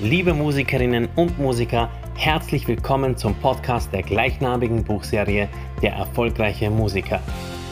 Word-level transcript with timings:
Liebe 0.00 0.34
Musikerinnen 0.34 1.08
und 1.14 1.38
Musiker, 1.38 1.88
herzlich 2.16 2.66
willkommen 2.66 3.16
zum 3.16 3.32
Podcast 3.36 3.92
der 3.92 4.02
gleichnamigen 4.02 4.82
Buchserie 4.82 5.48
Der 5.82 5.92
erfolgreiche 5.92 6.68
Musiker. 6.68 7.20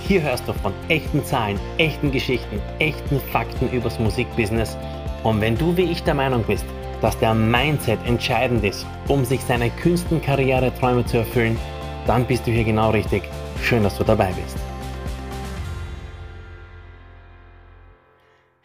Hier 0.06 0.22
hörst 0.22 0.46
du 0.46 0.52
von 0.52 0.72
echten 0.88 1.24
Zahlen, 1.24 1.58
echten 1.78 2.12
Geschichten, 2.12 2.60
echten 2.78 3.18
Fakten 3.32 3.68
übers 3.70 3.98
Musikbusiness. 3.98 4.76
Und 5.24 5.40
wenn 5.40 5.58
du 5.58 5.76
wie 5.76 5.90
ich 5.90 6.04
der 6.04 6.14
Meinung 6.14 6.44
bist, 6.44 6.64
dass 7.00 7.18
der 7.18 7.34
Mindset 7.34 7.98
entscheidend 8.06 8.62
ist, 8.62 8.86
um 9.08 9.24
sich 9.24 9.40
seine 9.40 9.70
Künstenkarriere-Träume 9.70 11.04
zu 11.04 11.18
erfüllen, 11.18 11.58
dann 12.06 12.24
bist 12.24 12.46
du 12.46 12.52
hier 12.52 12.64
genau 12.64 12.90
richtig. 12.90 13.24
Schön, 13.64 13.82
dass 13.82 13.98
du 13.98 14.04
dabei 14.04 14.30
bist. 14.32 14.71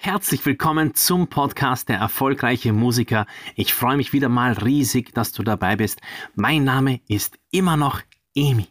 Herzlich 0.08 0.46
willkommen 0.46 0.94
zum 0.96 1.28
Podcast 1.28 1.90
Der 1.90 1.98
erfolgreiche 1.98 2.72
Musiker. 2.72 3.26
Ich 3.56 3.74
freue 3.74 3.98
mich 3.98 4.14
wieder 4.14 4.30
mal 4.30 4.54
riesig, 4.54 5.14
dass 5.14 5.34
du 5.34 5.44
dabei 5.44 5.76
bist. 5.76 6.00
Mein 6.34 6.64
Name 6.64 7.02
ist 7.10 7.38
immer 7.52 7.76
noch 7.76 8.02
Emi 8.34 8.70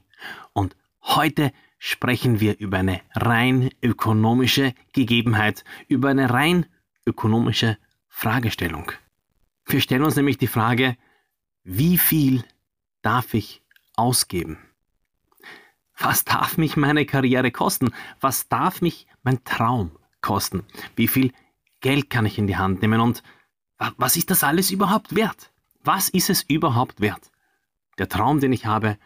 und 0.54 0.76
heute 1.02 1.52
sprechen 1.78 2.40
wir 2.40 2.59
über 2.59 2.78
eine 2.78 3.02
rein 3.12 3.68
ökonomische 3.82 4.72
Gegebenheit, 4.95 5.62
über 5.88 6.09
eine 6.09 6.30
rein 6.30 6.64
ökonomische 7.04 7.76
Fragestellung. 8.09 8.92
Wir 9.66 9.82
stellen 9.82 10.04
uns 10.04 10.16
nämlich 10.16 10.38
die 10.38 10.46
Frage, 10.46 10.96
wie 11.64 11.98
viel 11.98 12.45
darf 13.02 13.34
ich 13.34 13.62
ausgeben? 13.95 14.56
Was 15.98 16.24
darf 16.24 16.56
mich 16.56 16.78
meine 16.78 17.04
Karriere 17.04 17.50
kosten? 17.50 17.90
Was 18.23 18.48
darf 18.48 18.80
mich 18.80 19.06
mein 19.23 19.45
Traum 19.45 19.90
kosten? 20.26 20.64
Wie 20.96 21.08
viel 21.08 21.32
Geld 21.80 22.10
kann 22.10 22.26
ich 22.26 22.36
in 22.36 22.48
die 22.48 22.56
Hand 22.56 22.82
nehmen? 22.82 23.00
Und 23.00 23.22
was 23.96 24.16
ist 24.16 24.30
das 24.30 24.42
alles 24.42 24.70
überhaupt 24.70 25.14
wert? 25.14 25.52
Was 25.84 26.09
ist 26.09 26.30
es 26.30 26.42
überhaupt 26.42 27.01
wert? 27.01 27.30
Der 27.98 28.09
Traum, 28.09 28.40
den 28.40 28.52
ich 28.52 28.66
habe, 28.66 28.98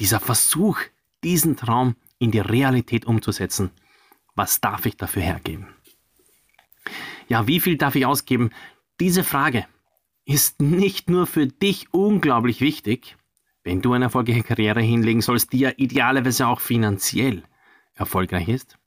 dieser 0.00 0.18
Versuch, 0.18 0.78
diesen 1.22 1.56
Traum 1.56 1.94
in 2.18 2.32
die 2.32 2.40
Realität 2.40 3.06
umzusetzen, 3.06 3.70
was 4.34 4.60
darf 4.60 4.86
ich 4.86 4.96
dafür 4.96 5.22
hergeben? 5.22 5.68
Ja, 7.28 7.46
wie 7.46 7.60
viel 7.60 7.76
darf 7.76 7.94
ich 7.94 8.06
ausgeben? 8.06 8.50
Diese 8.98 9.22
Frage 9.22 9.66
ist 10.24 10.60
nicht 10.60 11.08
nur 11.08 11.26
für 11.26 11.46
dich 11.46 11.94
unglaublich 11.94 12.60
wichtig, 12.60 13.16
wenn 13.62 13.82
du 13.82 13.92
eine 13.92 14.06
erfolgreiche 14.06 14.42
Karriere 14.42 14.80
hinlegen 14.80 15.20
sollst, 15.20 15.52
die 15.52 15.60
ja 15.60 15.70
idealerweise 15.76 16.46
auch 16.48 16.60
finanziell 16.60 17.44
erfolgreich 17.94 18.48
ist, 18.48 18.78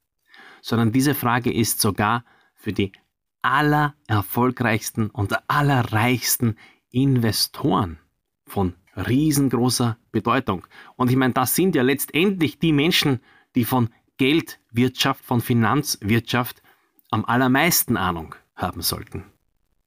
sondern 0.64 0.94
diese 0.94 1.14
Frage 1.14 1.54
ist 1.54 1.82
sogar 1.82 2.24
für 2.56 2.72
die 2.72 2.94
allererfolgreichsten 3.42 5.10
und 5.10 5.38
allerreichsten 5.50 6.58
Investoren 6.90 8.00
von 8.46 8.74
riesengroßer 8.96 9.98
Bedeutung. 10.14 10.66
Und 10.96 11.12
ich 11.12 11.18
meine, 11.18 11.34
das 11.34 11.54
sind 11.54 11.76
ja 11.76 11.84
letztendlich 11.84 12.60
die 12.60 12.72
Menschen, 12.72 13.20
die 13.56 13.66
von 13.66 13.90
Geldwirtschaft, 14.18 15.26
von 15.26 15.42
Finanzwirtschaft 15.42 16.64
am 17.12 17.26
allermeisten 17.26 17.98
Ahnung 17.98 18.34
haben 18.56 18.82
sollten. 18.82 19.26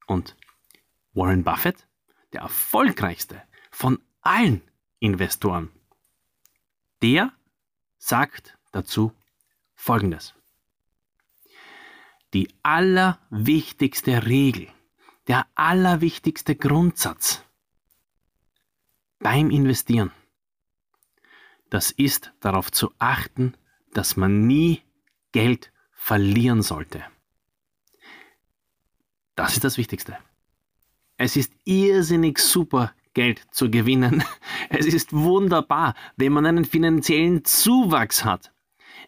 Und 0.06 0.36
Warren 1.14 1.42
Buffett, 1.42 1.88
der 2.34 2.42
erfolgreichste 2.42 3.42
von 3.70 3.98
allen 4.20 4.60
Investoren, 4.98 5.70
der 7.00 7.32
sagt 7.96 8.58
dazu 8.72 9.12
Folgendes 9.74 10.34
die 12.36 12.50
allerwichtigste 12.62 14.26
Regel, 14.26 14.68
der 15.26 15.46
allerwichtigste 15.54 16.54
Grundsatz 16.54 17.42
beim 19.18 19.48
Investieren. 19.48 20.10
Das 21.70 21.90
ist 21.90 22.34
darauf 22.40 22.70
zu 22.70 22.92
achten, 22.98 23.54
dass 23.94 24.18
man 24.18 24.46
nie 24.46 24.82
Geld 25.32 25.72
verlieren 25.92 26.60
sollte. 26.60 27.02
Das 29.34 29.54
ist 29.54 29.64
das 29.64 29.78
Wichtigste. 29.78 30.18
Es 31.16 31.36
ist 31.36 31.54
irrsinnig 31.64 32.38
super, 32.38 32.92
Geld 33.14 33.46
zu 33.50 33.70
gewinnen. 33.70 34.22
Es 34.68 34.84
ist 34.84 35.14
wunderbar, 35.14 35.94
wenn 36.16 36.34
man 36.34 36.44
einen 36.44 36.66
finanziellen 36.66 37.46
Zuwachs 37.46 38.26
hat. 38.26 38.52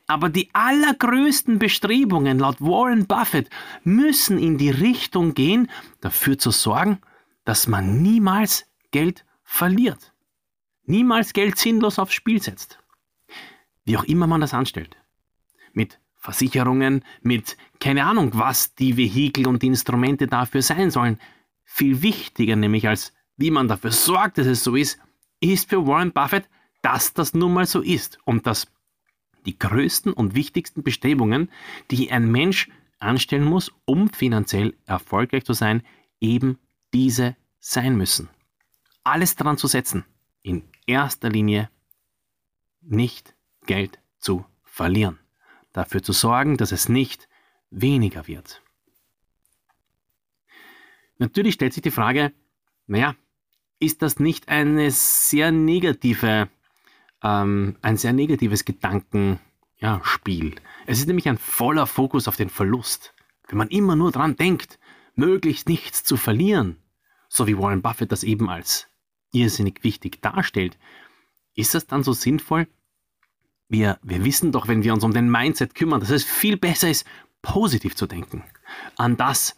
Aber 0.09 0.31
die 0.31 0.49
allergrößten 0.55 1.59
Bestrebungen 1.59 2.39
laut 2.39 2.61
Warren 2.61 3.07
Buffett 3.07 3.51
müssen 3.85 4.39
in 4.39 4.57
die 4.57 4.71
Richtung 4.71 5.35
gehen, 5.35 5.71
dafür 6.01 6.39
zu 6.39 6.51
sorgen, 6.51 6.99
dass 7.45 7.69
man 7.69 8.03
niemals 8.03 8.67
Geld 8.91 9.25
verliert. 9.45 10.15
Niemals 10.85 11.35
Geld 11.35 11.59
sinnlos 11.59 11.99
aufs 11.99 12.15
Spiel 12.15 12.43
setzt. 12.43 12.79
Wie 13.85 13.99
auch 13.99 14.05
immer 14.05 14.27
man 14.27 14.41
das 14.41 14.55
anstellt. 14.55 14.97
Mit 15.75 16.01
Versicherungen, 16.17 17.05
mit 17.21 17.59
keine 17.79 18.07
Ahnung, 18.07 18.31
was 18.33 18.75
die 18.75 18.97
Vehikel 18.97 19.47
und 19.47 19.63
die 19.63 19.69
Instrumente 19.69 20.27
dafür 20.27 20.63
sein 20.63 20.91
sollen. 20.91 21.21
Viel 21.65 22.01
wichtiger 22.01 22.57
nämlich 22.57 22.89
als 22.89 23.13
wie 23.37 23.51
man 23.51 23.69
dafür 23.69 23.93
sorgt, 23.93 24.39
dass 24.39 24.47
es 24.47 24.65
so 24.65 24.75
ist, 24.75 24.99
ist 25.41 25.69
für 25.69 25.87
Warren 25.87 26.13
Buffett, 26.13 26.49
dass 26.83 27.13
das 27.13 27.35
nun 27.35 27.53
mal 27.53 27.67
so 27.67 27.83
ist 27.83 28.19
und 28.25 28.47
dass 28.47 28.67
die 29.49 29.59
größten 29.59 30.13
und 30.13 30.35
wichtigsten 30.35 30.83
Bestrebungen, 30.83 31.51
die 31.91 32.13
ein 32.13 32.31
Mensch 32.31 32.69
anstellen 32.99 33.45
muss, 33.45 33.73
um 33.87 34.11
finanziell 34.11 34.77
erfolgreich 34.85 35.45
zu 35.45 35.55
sein, 35.55 35.83
eben 36.21 36.59
diese 36.93 37.35
sein 37.59 37.97
müssen. 37.97 38.29
Alles 39.05 39.37
daran 39.37 39.57
zu 39.57 39.67
setzen, 39.67 40.05
in 40.43 40.65
erster 40.87 41.31
Linie 41.31 41.71
nicht 42.83 43.35
Geld 43.65 43.99
zu 44.19 44.45
verlieren. 44.65 45.19
Dafür 45.73 46.03
zu 46.03 46.13
sorgen, 46.13 46.59
dass 46.59 46.71
es 46.71 46.91
nicht 46.91 47.27
weniger 47.71 48.27
wird. 48.27 48.63
Natürlich 51.17 51.55
stellt 51.55 51.73
sich 51.73 51.83
die 51.83 51.91
Frage, 51.91 52.35
naja, 52.87 53.17
ist 53.81 54.03
das 54.03 54.21
nicht 54.21 54.49
eine 54.49 54.91
sehr 54.91 55.53
negative 55.53 56.51
ähm, 57.23 57.77
ein 57.83 57.97
sehr 57.97 58.13
negatives 58.13 58.65
Gedankenspiel. 58.65 59.41
Ja, 59.79 60.01
es 60.87 60.99
ist 60.99 61.07
nämlich 61.07 61.29
ein 61.29 61.39
voller 61.39 61.87
Fokus 61.87 62.29
auf 62.29 62.37
den 62.37 62.51
Verlust. 62.51 63.15
Wenn 63.49 63.59
man 63.59 63.69
immer 63.69 63.97
nur 63.97 64.13
daran 64.13 64.37
denkt, 64.37 64.79
möglichst 65.15 65.69
nichts 65.69 66.05
zu 66.05 66.17
verlieren, 66.17 66.77
so 67.29 67.47
wie 67.47 67.59
Warren 67.59 67.83
Buffett 67.83 68.13
das 68.13 68.23
eben 68.23 68.49
als 68.49 68.89
irrsinnig 69.33 69.83
wichtig 69.83 70.23
darstellt, 70.23 70.79
ist 71.55 71.75
das 71.75 71.87
dann 71.87 72.03
so 72.03 72.13
sinnvoll? 72.13 72.69
Wir, 73.69 73.99
wir 74.03 74.25
wissen 74.25 74.53
doch, 74.53 74.69
wenn 74.69 74.83
wir 74.83 74.95
uns 74.95 75.05
um 75.05 75.13
den 75.13 75.31
Mindset 75.31 75.75
kümmern, 75.75 76.01
dass 76.01 76.11
es 76.11 76.25
viel 76.25 76.57
besser 76.57 76.89
ist, 76.89 77.07
positiv 77.43 77.97
zu 77.97 78.07
denken, 78.07 78.45
an 78.97 79.17
das 79.17 79.57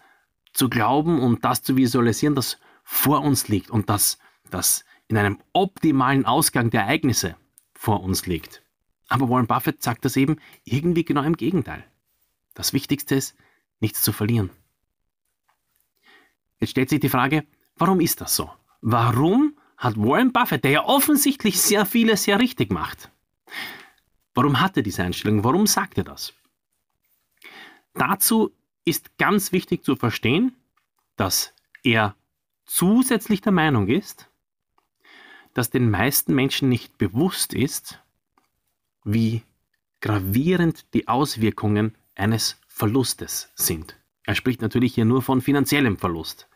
zu 0.52 0.68
glauben 0.68 1.20
und 1.20 1.44
das 1.44 1.62
zu 1.62 1.76
visualisieren, 1.76 2.34
das 2.34 2.58
vor 2.82 3.22
uns 3.22 3.48
liegt 3.48 3.70
und 3.70 3.88
das, 3.88 4.18
das 4.50 4.84
in 5.06 5.16
einem 5.16 5.38
optimalen 5.52 6.26
Ausgang 6.26 6.70
der 6.70 6.82
Ereignisse 6.82 7.36
vor 7.80 8.02
uns 8.02 8.26
liegt. 8.26 8.62
Aber 9.08 9.30
Warren 9.30 9.46
Buffett 9.46 9.82
sagt 9.82 10.04
das 10.04 10.18
eben 10.18 10.36
irgendwie 10.64 11.02
genau 11.02 11.22
im 11.22 11.34
Gegenteil. 11.34 11.82
Das 12.52 12.74
Wichtigste 12.74 13.14
ist, 13.14 13.34
nichts 13.80 14.02
zu 14.02 14.12
verlieren. 14.12 14.50
Jetzt 16.58 16.72
stellt 16.72 16.90
sich 16.90 17.00
die 17.00 17.08
Frage, 17.08 17.46
warum 17.76 18.00
ist 18.00 18.20
das 18.20 18.36
so? 18.36 18.50
Warum 18.82 19.56
hat 19.78 19.96
Warren 19.96 20.30
Buffett, 20.30 20.62
der 20.62 20.70
ja 20.72 20.84
offensichtlich 20.84 21.58
sehr 21.58 21.86
vieles 21.86 22.24
sehr 22.24 22.38
richtig 22.38 22.70
macht, 22.70 23.10
warum 24.34 24.60
hat 24.60 24.76
er 24.76 24.82
diese 24.82 25.02
Einstellung? 25.02 25.42
Warum 25.42 25.66
sagt 25.66 25.96
er 25.96 26.04
das? 26.04 26.34
Dazu 27.94 28.54
ist 28.84 29.16
ganz 29.16 29.52
wichtig 29.52 29.84
zu 29.84 29.96
verstehen, 29.96 30.54
dass 31.16 31.54
er 31.82 32.14
zusätzlich 32.66 33.40
der 33.40 33.52
Meinung 33.52 33.88
ist, 33.88 34.29
dass 35.54 35.70
den 35.70 35.90
meisten 35.90 36.34
Menschen 36.34 36.68
nicht 36.68 36.98
bewusst 36.98 37.54
ist, 37.54 38.00
wie 39.04 39.42
gravierend 40.00 40.86
die 40.94 41.08
Auswirkungen 41.08 41.94
eines 42.14 42.60
Verlustes 42.66 43.50
sind. 43.54 43.96
Er 44.24 44.34
spricht 44.34 44.62
natürlich 44.62 44.94
hier 44.94 45.04
nur 45.04 45.22
von 45.22 45.40
finanziellem 45.40 45.96
Verlust. 45.96 46.48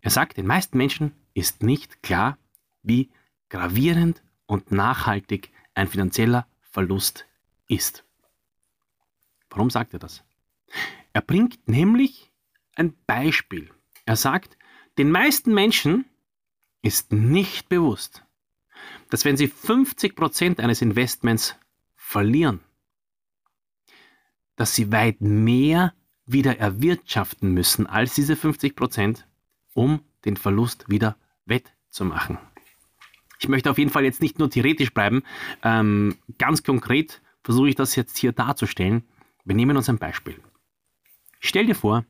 Er 0.00 0.10
sagt, 0.10 0.36
den 0.36 0.46
meisten 0.46 0.78
Menschen 0.78 1.12
ist 1.34 1.62
nicht 1.62 2.02
klar, 2.02 2.38
wie 2.82 3.10
gravierend 3.48 4.22
und 4.46 4.70
nachhaltig 4.70 5.50
ein 5.74 5.88
finanzieller 5.88 6.46
Verlust 6.60 7.26
ist. 7.68 8.04
Warum 9.50 9.70
sagt 9.70 9.92
er 9.92 9.98
das? 9.98 10.24
Er 11.12 11.22
bringt 11.22 11.68
nämlich 11.68 12.30
ein 12.74 12.94
Beispiel. 13.06 13.70
Er 14.04 14.16
sagt, 14.16 14.56
den 14.98 15.10
meisten 15.10 15.54
Menschen 15.54 16.04
ist 16.84 17.12
nicht 17.12 17.68
bewusst, 17.68 18.24
dass 19.08 19.24
wenn 19.24 19.36
Sie 19.36 19.48
50% 19.48 20.60
eines 20.60 20.82
Investments 20.82 21.56
verlieren, 21.96 22.60
dass 24.56 24.74
Sie 24.74 24.92
weit 24.92 25.20
mehr 25.20 25.94
wieder 26.26 26.58
erwirtschaften 26.58 27.52
müssen 27.52 27.86
als 27.86 28.14
diese 28.14 28.34
50%, 28.34 29.24
um 29.72 30.00
den 30.24 30.36
Verlust 30.36 30.88
wieder 30.88 31.16
wettzumachen. 31.46 32.38
Ich 33.38 33.48
möchte 33.48 33.70
auf 33.70 33.78
jeden 33.78 33.90
Fall 33.90 34.04
jetzt 34.04 34.22
nicht 34.22 34.38
nur 34.38 34.50
theoretisch 34.50 34.92
bleiben. 34.92 35.22
Ähm, 35.62 36.16
ganz 36.38 36.62
konkret 36.62 37.20
versuche 37.42 37.68
ich 37.68 37.74
das 37.74 37.96
jetzt 37.96 38.16
hier 38.18 38.32
darzustellen. 38.32 39.04
Wir 39.44 39.54
nehmen 39.54 39.76
uns 39.76 39.88
ein 39.88 39.98
Beispiel. 39.98 40.40
Stell 41.40 41.66
dir 41.66 41.74
vor, 41.74 42.04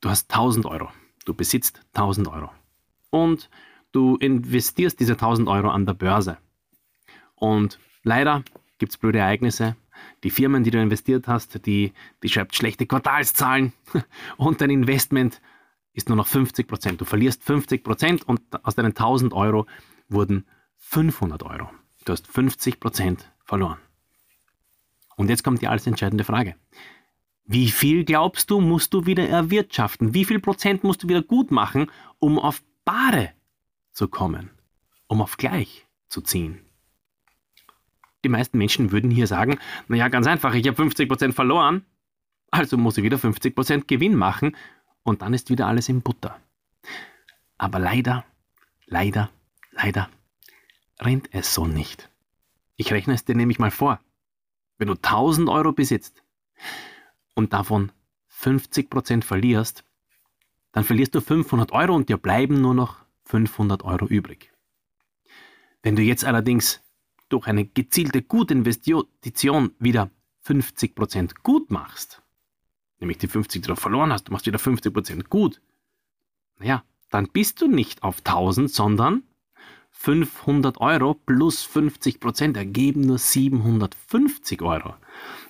du 0.00 0.10
hast 0.10 0.30
1000 0.32 0.66
Euro. 0.66 0.90
Du 1.24 1.34
besitzt 1.34 1.80
1000 1.94 2.28
Euro. 2.28 2.50
Und 3.10 3.50
du 3.92 4.16
investierst 4.16 5.00
diese 5.00 5.12
1000 5.12 5.48
Euro 5.48 5.68
an 5.68 5.86
der 5.86 5.94
Börse. 5.94 6.38
Und 7.34 7.78
leider 8.02 8.44
gibt 8.78 8.92
es 8.92 8.98
blöde 8.98 9.18
Ereignisse. 9.18 9.76
Die 10.22 10.30
Firmen, 10.30 10.64
die 10.64 10.70
du 10.70 10.80
investiert 10.80 11.26
hast, 11.26 11.66
die, 11.66 11.92
die 12.22 12.28
schreibt 12.28 12.54
schlechte 12.54 12.86
Quartalszahlen 12.86 13.72
und 14.36 14.60
dein 14.60 14.70
Investment 14.70 15.40
ist 15.92 16.08
nur 16.08 16.16
noch 16.16 16.26
50 16.28 16.68
Prozent. 16.68 17.00
Du 17.00 17.04
verlierst 17.04 17.42
50 17.42 17.82
Prozent 17.82 18.28
und 18.28 18.40
aus 18.64 18.76
deinen 18.76 18.94
1000 18.96 19.32
Euro 19.32 19.66
wurden 20.08 20.46
500 20.76 21.42
Euro. 21.42 21.68
Du 22.04 22.12
hast 22.12 22.26
50 22.28 22.78
Prozent 22.78 23.32
verloren. 23.44 23.78
Und 25.16 25.28
jetzt 25.28 25.42
kommt 25.42 25.60
die 25.60 25.68
alles 25.68 25.86
entscheidende 25.86 26.22
Frage. 26.22 26.54
Wie 27.44 27.70
viel 27.70 28.04
glaubst 28.04 28.50
du, 28.50 28.60
musst 28.60 28.94
du 28.94 29.06
wieder 29.06 29.28
erwirtschaften? 29.28 30.14
Wie 30.14 30.24
viel 30.24 30.38
Prozent 30.38 30.84
musst 30.84 31.02
du 31.02 31.08
wieder 31.08 31.22
gut 31.22 31.50
machen, 31.50 31.90
um 32.18 32.38
auf 32.38 32.62
Bare 32.84 33.32
zu 33.98 34.06
kommen? 34.06 34.50
Um 35.08 35.20
auf 35.20 35.36
gleich 35.36 35.86
zu 36.08 36.20
ziehen? 36.20 36.60
Die 38.24 38.28
meisten 38.28 38.56
Menschen 38.56 38.92
würden 38.92 39.10
hier 39.10 39.26
sagen, 39.26 39.58
naja, 39.88 40.06
ganz 40.08 40.26
einfach, 40.28 40.54
ich 40.54 40.66
habe 40.68 40.76
50 40.76 41.08
Prozent 41.08 41.34
verloren, 41.34 41.84
also 42.52 42.76
muss 42.76 42.96
ich 42.96 43.02
wieder 43.02 43.18
50 43.18 43.54
Prozent 43.56 43.88
Gewinn 43.88 44.14
machen 44.14 44.56
und 45.02 45.22
dann 45.22 45.34
ist 45.34 45.50
wieder 45.50 45.66
alles 45.66 45.88
in 45.88 46.02
Butter. 46.02 46.40
Aber 47.58 47.80
leider, 47.80 48.24
leider, 48.86 49.30
leider 49.72 50.08
rennt 51.00 51.28
es 51.32 51.52
so 51.52 51.66
nicht. 51.66 52.08
Ich 52.76 52.92
rechne 52.92 53.14
es 53.14 53.24
dir 53.24 53.34
nämlich 53.34 53.58
mal 53.58 53.72
vor. 53.72 54.00
Wenn 54.78 54.88
du 54.88 54.94
1000 54.94 55.48
Euro 55.48 55.72
besitzt 55.72 56.22
und 57.34 57.52
davon 57.52 57.90
50% 58.30 59.24
verlierst, 59.24 59.84
dann 60.70 60.84
verlierst 60.84 61.16
du 61.16 61.20
500 61.20 61.72
Euro 61.72 61.96
und 61.96 62.08
dir 62.08 62.16
bleiben 62.16 62.60
nur 62.60 62.74
noch 62.74 63.07
500 63.28 63.84
Euro 63.84 64.06
übrig. 64.06 64.50
Wenn 65.82 65.96
du 65.96 66.02
jetzt 66.02 66.24
allerdings 66.24 66.80
durch 67.28 67.46
eine 67.46 67.66
gezielte 67.66 68.22
Gutinvestition 68.22 69.72
wieder 69.78 70.10
50% 70.46 71.34
gut 71.42 71.70
machst, 71.70 72.22
nämlich 73.00 73.18
die 73.18 73.28
50, 73.28 73.62
die 73.62 73.68
du 73.68 73.76
verloren 73.76 74.12
hast, 74.12 74.28
du 74.28 74.32
machst 74.32 74.46
wieder 74.46 74.58
50% 74.58 75.28
gut, 75.28 75.60
naja, 76.58 76.82
dann 77.10 77.28
bist 77.28 77.60
du 77.60 77.68
nicht 77.68 78.02
auf 78.02 78.18
1000, 78.24 78.70
sondern 78.70 79.22
500 79.90 80.80
Euro 80.80 81.14
plus 81.14 81.66
50% 81.66 82.56
ergeben 82.56 83.02
nur 83.02 83.18
750 83.18 84.62
Euro. 84.62 84.94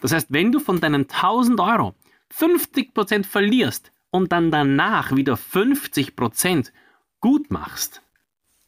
Das 0.00 0.12
heißt, 0.12 0.28
wenn 0.30 0.50
du 0.50 0.58
von 0.58 0.80
deinen 0.80 1.02
1000 1.02 1.60
Euro 1.60 1.94
50% 2.34 3.24
verlierst 3.24 3.92
und 4.10 4.32
dann 4.32 4.50
danach 4.50 5.14
wieder 5.14 5.36
50 5.36 6.14
gut 7.20 7.50
machst, 7.50 8.02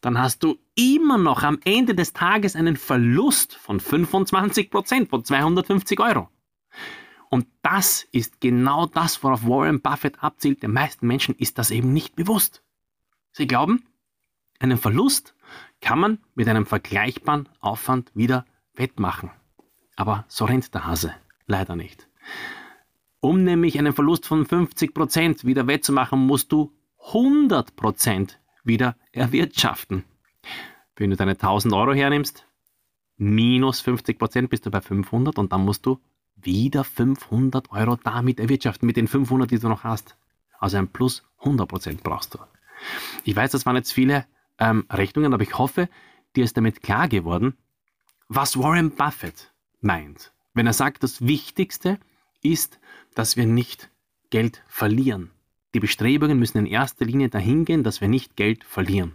dann 0.01 0.19
hast 0.19 0.43
du 0.43 0.59
immer 0.75 1.19
noch 1.19 1.43
am 1.43 1.59
Ende 1.65 1.95
des 1.95 2.13
Tages 2.13 2.57
einen 2.57 2.77
Verlust 2.77 3.55
von 3.55 3.81
25% 3.81 5.09
von 5.09 5.25
250 5.25 6.01
Euro. 6.01 6.29
Und 7.29 7.47
das 7.63 8.07
ist 8.11 8.41
genau 8.41 8.87
das, 8.87 9.23
worauf 9.23 9.45
Warren 9.47 9.81
Buffett 9.81 10.23
abzielt. 10.23 10.63
Den 10.63 10.73
meisten 10.73 11.07
Menschen 11.07 11.35
ist 11.37 11.59
das 11.59 11.71
eben 11.71 11.93
nicht 11.93 12.17
bewusst. 12.17 12.63
Sie 13.33 13.47
glauben, 13.47 13.85
einen 14.59 14.79
Verlust 14.79 15.35
kann 15.81 16.01
man 16.01 16.19
mit 16.35 16.49
einem 16.49 16.67
vergleichbaren 16.67 17.49
Aufwand 17.61 18.11
wieder 18.15 18.47
wettmachen. 18.75 19.31
Aber 19.97 20.25
so 20.29 20.45
rennt 20.45 20.75
der 20.75 20.87
Hase 20.87 21.15
leider 21.47 21.77
nicht. 21.77 22.09
Um 23.21 23.45
nämlich 23.45 23.79
einen 23.79 23.93
Verlust 23.93 24.27
von 24.27 24.47
50% 24.47 25.45
wieder 25.45 25.67
wettzumachen, 25.67 26.19
musst 26.19 26.51
du 26.53 26.73
100% 27.09 28.37
wieder 28.65 28.97
erwirtschaften. 29.13 30.05
Wenn 30.97 31.11
du 31.11 31.17
deine 31.17 31.33
1000 31.33 31.73
Euro 31.75 31.93
hernimmst, 31.93 32.47
minus 33.17 33.83
50% 33.83 34.49
bist 34.49 34.67
du 34.67 34.71
bei 34.71 34.81
500 34.81 35.39
und 35.39 35.53
dann 35.53 35.65
musst 35.65 35.87
du 35.87 35.99
wieder 36.37 36.85
500 36.85 37.71
Euro 37.73 37.97
damit 37.97 38.41
erwirtschaften, 38.41 38.87
mit 38.87 38.97
den 38.97 39.09
500, 39.09 39.51
die 39.51 39.59
du 39.59 39.69
noch 39.69 39.85
hast. 39.85 40.17
Also 40.59 40.77
ein 40.77 40.89
plus 40.89 41.23
100% 41.43 42.03
brauchst 42.03 42.35
du. 42.35 42.39
Ich 43.25 43.35
weiß, 43.35 43.51
das 43.51 43.67
waren 43.67 43.77
jetzt 43.77 43.93
viele 43.93 44.27
ähm, 44.59 44.85
Rechnungen, 44.91 45.35
aber 45.35 45.43
ich 45.43 45.57
hoffe, 45.59 45.89
dir 46.37 46.45
ist 46.45 46.57
damit 46.57 46.83
klar 46.83 47.09
geworden, 47.09 47.57
was 48.29 48.59
Warren 48.59 48.93
Buffett 48.93 49.53
meint, 49.81 50.33
wenn 50.55 50.67
er 50.67 50.73
sagt, 50.73 51.03
das 51.03 51.27
Wichtigste 51.27 51.99
ist, 52.43 52.79
dass 53.15 53.37
wir 53.37 53.47
nicht 53.47 53.91
Geld 54.31 54.63
verlieren. 54.69 55.31
Die 55.75 55.81
Bestrebungen 55.81 56.39
müssen 56.39 56.59
in 56.59 56.67
erster 56.67 57.05
Linie 57.05 57.29
dahin 57.29 57.65
gehen, 57.65 57.85
dass 57.85 58.01
wir 58.01 58.09
nicht 58.09 58.37
Geld 58.37 58.65
verlieren. 58.65 59.15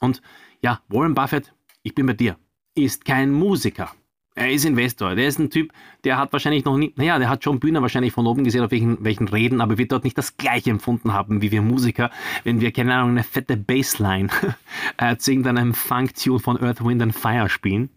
Und 0.00 0.20
ja, 0.60 0.80
Warren 0.88 1.14
Buffett, 1.14 1.54
ich 1.82 1.94
bin 1.94 2.06
bei 2.06 2.12
dir, 2.12 2.36
ist 2.74 3.04
kein 3.04 3.32
Musiker. 3.32 3.92
Er 4.36 4.50
ist 4.50 4.64
Investor. 4.64 5.14
Der 5.14 5.28
ist 5.28 5.38
ein 5.38 5.48
Typ, 5.48 5.72
der 6.02 6.18
hat 6.18 6.32
wahrscheinlich 6.32 6.64
noch 6.64 6.76
nie, 6.76 6.92
naja, 6.96 7.18
der 7.20 7.28
hat 7.28 7.44
schon 7.44 7.60
Bühne 7.60 7.80
wahrscheinlich 7.82 8.12
von 8.12 8.26
oben 8.26 8.42
gesehen, 8.42 8.64
auf 8.64 8.72
welchen, 8.72 9.04
welchen 9.04 9.28
Reden, 9.28 9.60
aber 9.60 9.78
wird 9.78 9.92
dort 9.92 10.02
nicht 10.02 10.18
das 10.18 10.36
Gleiche 10.36 10.70
empfunden 10.70 11.12
haben 11.12 11.40
wie 11.40 11.52
wir 11.52 11.62
Musiker, 11.62 12.10
wenn 12.42 12.60
wir, 12.60 12.72
keine 12.72 12.94
Ahnung, 12.94 13.10
eine 13.10 13.22
fette 13.22 13.56
Bassline 13.56 14.28
äh, 14.98 15.16
zu 15.16 15.30
irgendeinem 15.30 15.72
Funk-Tune 15.72 16.40
von 16.40 16.60
Earth, 16.60 16.84
Wind 16.84 17.00
and 17.00 17.14
Fire 17.14 17.48
spielen. 17.48 17.90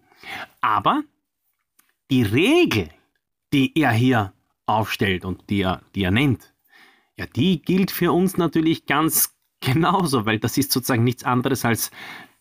Aber 0.62 1.02
die 2.12 2.22
Regel, 2.22 2.90
die 3.52 3.76
er 3.76 3.92
hier 3.92 4.34
aufstellt 4.68 5.26
und 5.26 5.50
die 5.50 5.62
er, 5.62 5.82
die 5.96 6.04
er 6.04 6.12
nennt, 6.12 6.54
ja, 7.18 7.26
die 7.26 7.62
gilt 7.62 7.92
für 7.92 8.12
uns 8.12 8.38
natürlich 8.38 8.86
ganz 8.86 9.36
genauso, 9.60 10.26
weil 10.26 10.40
das 10.40 10.58
ist 10.58 10.72
sozusagen 10.72 11.04
nichts 11.04 11.24
anderes 11.24 11.66
als 11.66 11.92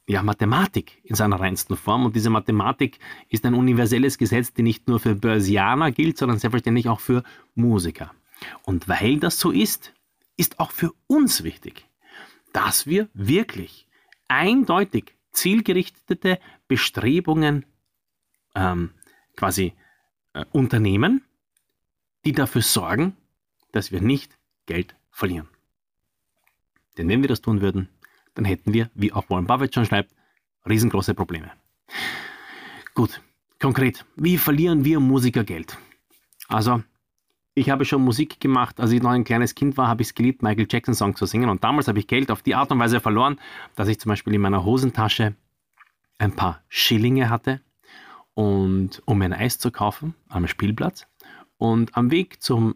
ja, 0.06 0.22
Mathematik 0.22 1.00
in 1.02 1.16
seiner 1.16 1.40
reinsten 1.40 1.76
Form. 1.76 2.04
Und 2.04 2.14
diese 2.14 2.30
Mathematik 2.30 2.98
ist 3.28 3.44
ein 3.44 3.54
universelles 3.54 4.18
Gesetz, 4.18 4.52
die 4.52 4.62
nicht 4.62 4.86
nur 4.86 5.00
für 5.00 5.14
Börsianer 5.14 5.90
gilt, 5.90 6.18
sondern 6.18 6.38
selbstverständlich 6.38 6.88
auch 6.88 7.00
für 7.00 7.24
Musiker. 7.54 8.12
Und 8.62 8.88
weil 8.88 9.18
das 9.18 9.40
so 9.40 9.50
ist, 9.50 9.92
ist 10.36 10.60
auch 10.60 10.70
für 10.70 10.92
uns 11.06 11.42
wichtig, 11.42 11.88
dass 12.52 12.86
wir 12.86 13.08
wirklich 13.14 13.88
eindeutig 14.28 15.14
zielgerichtete 15.32 16.38
Bestrebungen 16.68 17.64
ähm, 18.54 18.90
quasi 19.36 19.74
äh, 20.34 20.44
unternehmen, 20.52 21.22
die 22.24 22.32
dafür 22.32 22.62
sorgen, 22.62 23.16
dass 23.72 23.92
wir 23.92 24.00
nicht 24.00 24.36
Geld 24.66 24.94
verlieren. 25.10 25.48
Denn 26.98 27.08
wenn 27.08 27.22
wir 27.22 27.28
das 27.28 27.40
tun 27.40 27.60
würden, 27.60 27.88
dann 28.34 28.44
hätten 28.44 28.72
wir, 28.72 28.90
wie 28.94 29.12
auch 29.12 29.28
Warren 29.30 29.46
Buffett 29.46 29.74
schon 29.74 29.86
schreibt, 29.86 30.14
riesengroße 30.68 31.14
Probleme. 31.14 31.50
Gut, 32.94 33.20
konkret, 33.60 34.04
wie 34.16 34.38
verlieren 34.38 34.84
wir 34.84 35.00
Musiker 35.00 35.44
Geld? 35.44 35.78
Also, 36.48 36.82
ich 37.54 37.70
habe 37.70 37.84
schon 37.84 38.02
Musik 38.02 38.40
gemacht, 38.40 38.80
als 38.80 38.92
ich 38.92 39.02
noch 39.02 39.10
ein 39.10 39.24
kleines 39.24 39.54
Kind 39.54 39.76
war, 39.76 39.88
habe 39.88 40.02
ich 40.02 40.08
es 40.08 40.14
geliebt, 40.14 40.42
Michael 40.42 40.66
Jackson 40.70 40.94
Songs 40.94 41.18
zu 41.18 41.26
singen. 41.26 41.48
Und 41.48 41.64
damals 41.64 41.88
habe 41.88 41.98
ich 41.98 42.06
Geld 42.06 42.30
auf 42.30 42.42
die 42.42 42.54
Art 42.54 42.70
und 42.70 42.78
Weise 42.78 43.00
verloren, 43.00 43.40
dass 43.74 43.88
ich 43.88 43.98
zum 43.98 44.10
Beispiel 44.10 44.34
in 44.34 44.42
meiner 44.42 44.64
Hosentasche 44.64 45.34
ein 46.18 46.32
paar 46.32 46.62
Schillinge 46.68 47.30
hatte, 47.30 47.60
und, 48.36 49.02
um 49.06 49.18
mir 49.18 49.24
ein 49.24 49.32
Eis 49.32 49.58
zu 49.58 49.70
kaufen 49.70 50.14
am 50.28 50.46
Spielplatz. 50.46 51.06
Und 51.56 51.96
am 51.96 52.10
Weg 52.10 52.42
zum 52.42 52.74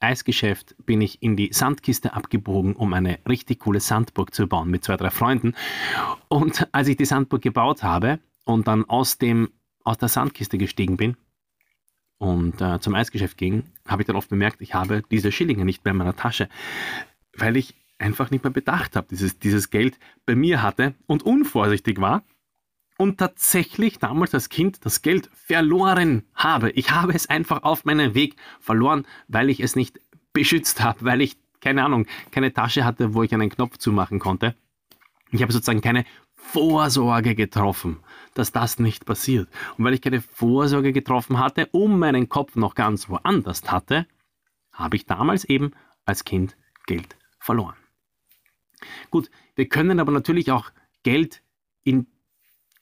Eisgeschäft 0.00 0.74
bin 0.86 1.00
ich 1.00 1.22
in 1.22 1.36
die 1.36 1.52
Sandkiste 1.52 2.14
abgebogen, 2.14 2.74
um 2.74 2.92
eine 2.94 3.18
richtig 3.28 3.60
coole 3.60 3.80
Sandburg 3.80 4.34
zu 4.34 4.46
bauen 4.46 4.70
mit 4.70 4.82
zwei, 4.82 4.96
drei 4.96 5.10
Freunden. 5.10 5.54
Und 6.28 6.68
als 6.72 6.88
ich 6.88 6.96
die 6.96 7.04
Sandburg 7.04 7.42
gebaut 7.42 7.82
habe 7.82 8.18
und 8.44 8.66
dann 8.66 8.84
aus, 8.86 9.18
dem, 9.18 9.50
aus 9.84 9.98
der 9.98 10.08
Sandkiste 10.08 10.58
gestiegen 10.58 10.96
bin 10.96 11.16
und 12.18 12.60
äh, 12.60 12.80
zum 12.80 12.94
Eisgeschäft 12.94 13.36
ging, 13.36 13.64
habe 13.86 14.02
ich 14.02 14.06
dann 14.06 14.16
oft 14.16 14.30
bemerkt, 14.30 14.60
ich 14.60 14.74
habe 14.74 15.02
diese 15.10 15.32
Schillinge 15.32 15.64
nicht 15.64 15.84
mehr 15.84 15.92
in 15.92 15.98
meiner 15.98 16.16
Tasche, 16.16 16.48
weil 17.36 17.56
ich 17.56 17.74
einfach 17.98 18.30
nicht 18.30 18.42
mehr 18.42 18.52
bedacht 18.52 18.96
habe, 18.96 19.08
dieses, 19.10 19.38
dieses 19.38 19.70
Geld 19.70 19.98
bei 20.24 20.34
mir 20.34 20.62
hatte 20.62 20.94
und 21.06 21.22
unvorsichtig 21.22 22.00
war 22.00 22.24
und 23.00 23.16
tatsächlich 23.16 23.98
damals 23.98 24.34
als 24.34 24.50
Kind 24.50 24.84
das 24.84 25.00
Geld 25.00 25.30
verloren 25.32 26.24
habe. 26.34 26.68
Ich 26.72 26.90
habe 26.90 27.14
es 27.14 27.30
einfach 27.30 27.62
auf 27.62 27.86
meinem 27.86 28.14
Weg 28.14 28.36
verloren, 28.60 29.06
weil 29.26 29.48
ich 29.48 29.60
es 29.60 29.74
nicht 29.74 29.98
beschützt 30.34 30.82
habe, 30.82 31.02
weil 31.06 31.22
ich, 31.22 31.38
keine 31.62 31.82
Ahnung, 31.82 32.04
keine 32.30 32.52
Tasche 32.52 32.84
hatte, 32.84 33.14
wo 33.14 33.22
ich 33.22 33.32
einen 33.32 33.48
Knopf 33.48 33.78
zumachen 33.78 34.18
konnte. 34.18 34.54
Ich 35.30 35.40
habe 35.40 35.50
sozusagen 35.50 35.80
keine 35.80 36.04
Vorsorge 36.34 37.34
getroffen, 37.34 38.00
dass 38.34 38.52
das 38.52 38.78
nicht 38.78 39.06
passiert. 39.06 39.48
Und 39.78 39.86
weil 39.86 39.94
ich 39.94 40.02
keine 40.02 40.20
Vorsorge 40.20 40.92
getroffen 40.92 41.38
hatte, 41.38 41.70
um 41.72 41.98
meinen 41.98 42.28
Kopf 42.28 42.54
noch 42.54 42.74
ganz 42.74 43.08
woanders 43.08 43.62
hatte, 43.72 44.06
habe 44.74 44.96
ich 44.96 45.06
damals 45.06 45.46
eben 45.46 45.70
als 46.04 46.24
Kind 46.24 46.54
Geld 46.84 47.16
verloren. 47.38 47.76
Gut, 49.08 49.30
wir 49.54 49.70
können 49.70 50.00
aber 50.00 50.12
natürlich 50.12 50.50
auch 50.50 50.70
Geld 51.02 51.42
in 51.82 52.06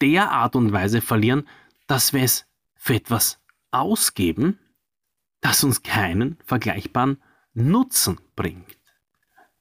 der 0.00 0.30
Art 0.30 0.56
und 0.56 0.72
Weise 0.72 1.00
verlieren, 1.00 1.46
dass 1.86 2.12
wir 2.12 2.22
es 2.22 2.46
für 2.74 2.94
etwas 2.94 3.40
ausgeben, 3.70 4.58
das 5.40 5.64
uns 5.64 5.82
keinen 5.82 6.38
vergleichbaren 6.44 7.22
Nutzen 7.54 8.20
bringt. 8.36 8.78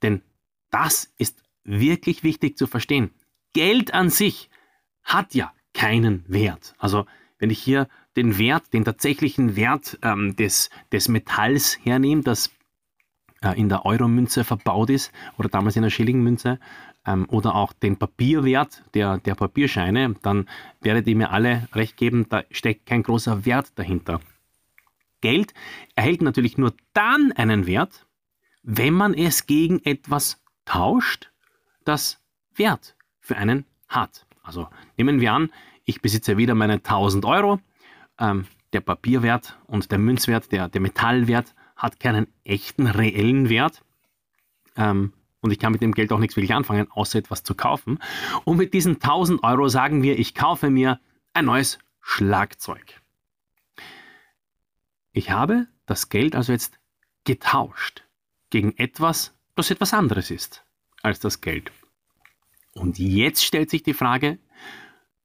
Denn 0.02 0.22
das 0.70 1.12
ist 1.18 1.44
wirklich 1.64 2.24
wichtig 2.24 2.58
zu 2.58 2.68
verstehen. 2.68 3.12
Geld 3.54 3.94
an 3.94 4.10
sich 4.10 4.50
hat 5.04 5.34
ja 5.34 5.54
keinen 5.74 6.24
Wert. 6.28 6.76
Also 6.78 7.06
wenn 7.40 7.50
ich 7.50 7.60
hier 7.60 7.88
den 8.16 8.38
Wert, 8.38 8.74
den 8.74 8.86
tatsächlichen 8.86 9.56
Wert 9.56 10.00
ähm, 10.02 10.36
des, 10.36 10.70
des 10.92 11.08
Metalls 11.08 11.78
hernehme, 11.84 12.24
das 12.24 12.52
äh, 13.42 13.60
in 13.60 13.70
der 13.70 13.86
Euro-Münze 13.86 14.44
verbaut 14.44 14.90
ist 14.90 15.12
oder 15.38 15.50
damals 15.50 15.76
in 15.76 15.84
der 15.84 15.90
Schillingmünze 15.90 16.60
ähm, 17.08 17.26
oder 17.30 17.56
auch 17.56 17.74
den 17.74 17.98
Papierwert 17.98 18.84
der, 18.94 19.18
der 19.18 19.34
Papierscheine, 19.34 20.16
dann 20.22 20.48
werdet 20.82 21.08
ihr 21.08 21.16
mir 21.16 21.32
alle 21.32 21.68
recht 21.74 21.98
geben, 21.98 22.28
da 22.30 22.44
steckt 22.52 22.86
kein 22.86 23.02
großer 23.02 23.46
Wert 23.46 23.72
dahinter. 23.80 24.20
Geld 25.22 25.54
erhält 25.96 26.22
natürlich 26.22 26.58
nur 26.60 26.74
dann 26.94 27.32
einen 27.32 27.66
Wert, 27.66 28.06
wenn 28.62 28.94
man 28.94 29.14
es 29.14 29.48
gegen 29.48 29.84
etwas 29.84 30.44
tauscht, 30.66 31.32
das 31.86 32.22
Wert 32.54 32.96
für 33.20 33.38
einen 33.38 33.66
hat. 33.88 34.28
Also 34.44 34.68
nehmen 34.98 35.22
wir 35.22 35.34
an, 35.34 35.50
ich 35.86 36.02
besitze 36.02 36.38
wieder 36.38 36.54
meine 36.54 36.74
1000 36.74 37.26
Euro, 37.26 37.60
ähm, 38.20 38.46
der 38.74 38.82
Papierwert 38.82 39.58
und 39.66 39.92
der 39.92 39.98
Münzwert, 39.98 40.52
der, 40.52 40.68
der 40.68 40.82
Metallwert 40.82 41.56
hat 41.78 42.00
keinen 42.00 42.28
echten, 42.44 42.88
reellen 42.88 43.50
Wert. 43.50 43.84
Ähm, 44.76 45.14
und 45.48 45.52
ich 45.52 45.60
kann 45.60 45.72
mit 45.72 45.82
dem 45.82 45.94
Geld 45.94 46.12
auch 46.12 46.20
nichts 46.20 46.36
wirklich 46.36 46.54
anfangen, 46.54 46.92
außer 46.92 47.20
etwas 47.20 47.44
zu 47.44 47.56
kaufen. 47.56 48.00
Und 48.44 48.58
mit 48.58 48.74
diesen 48.74 48.96
1000 48.96 49.44
Euro 49.44 49.70
sagen 49.70 50.04
wir, 50.04 50.20
ich 50.20 50.36
kaufe 50.36 50.70
mir 50.70 51.00
ein 51.34 51.46
neues 51.46 51.80
Schlagzeug. 52.02 53.02
Ich 55.14 55.32
habe 55.32 55.68
das 55.86 56.10
Geld 56.10 56.36
also 56.36 56.52
jetzt 56.52 56.80
getauscht 57.24 58.04
gegen 58.50 58.78
etwas, 58.78 59.34
das 59.56 59.72
etwas 59.72 59.94
anderes 59.94 60.32
ist 60.32 60.66
als 61.02 61.22
das 61.22 61.40
Geld. 61.40 61.72
Und 62.74 63.00
jetzt 63.00 63.44
stellt 63.44 63.70
sich 63.70 63.84
die 63.84 63.94
Frage, 63.94 64.40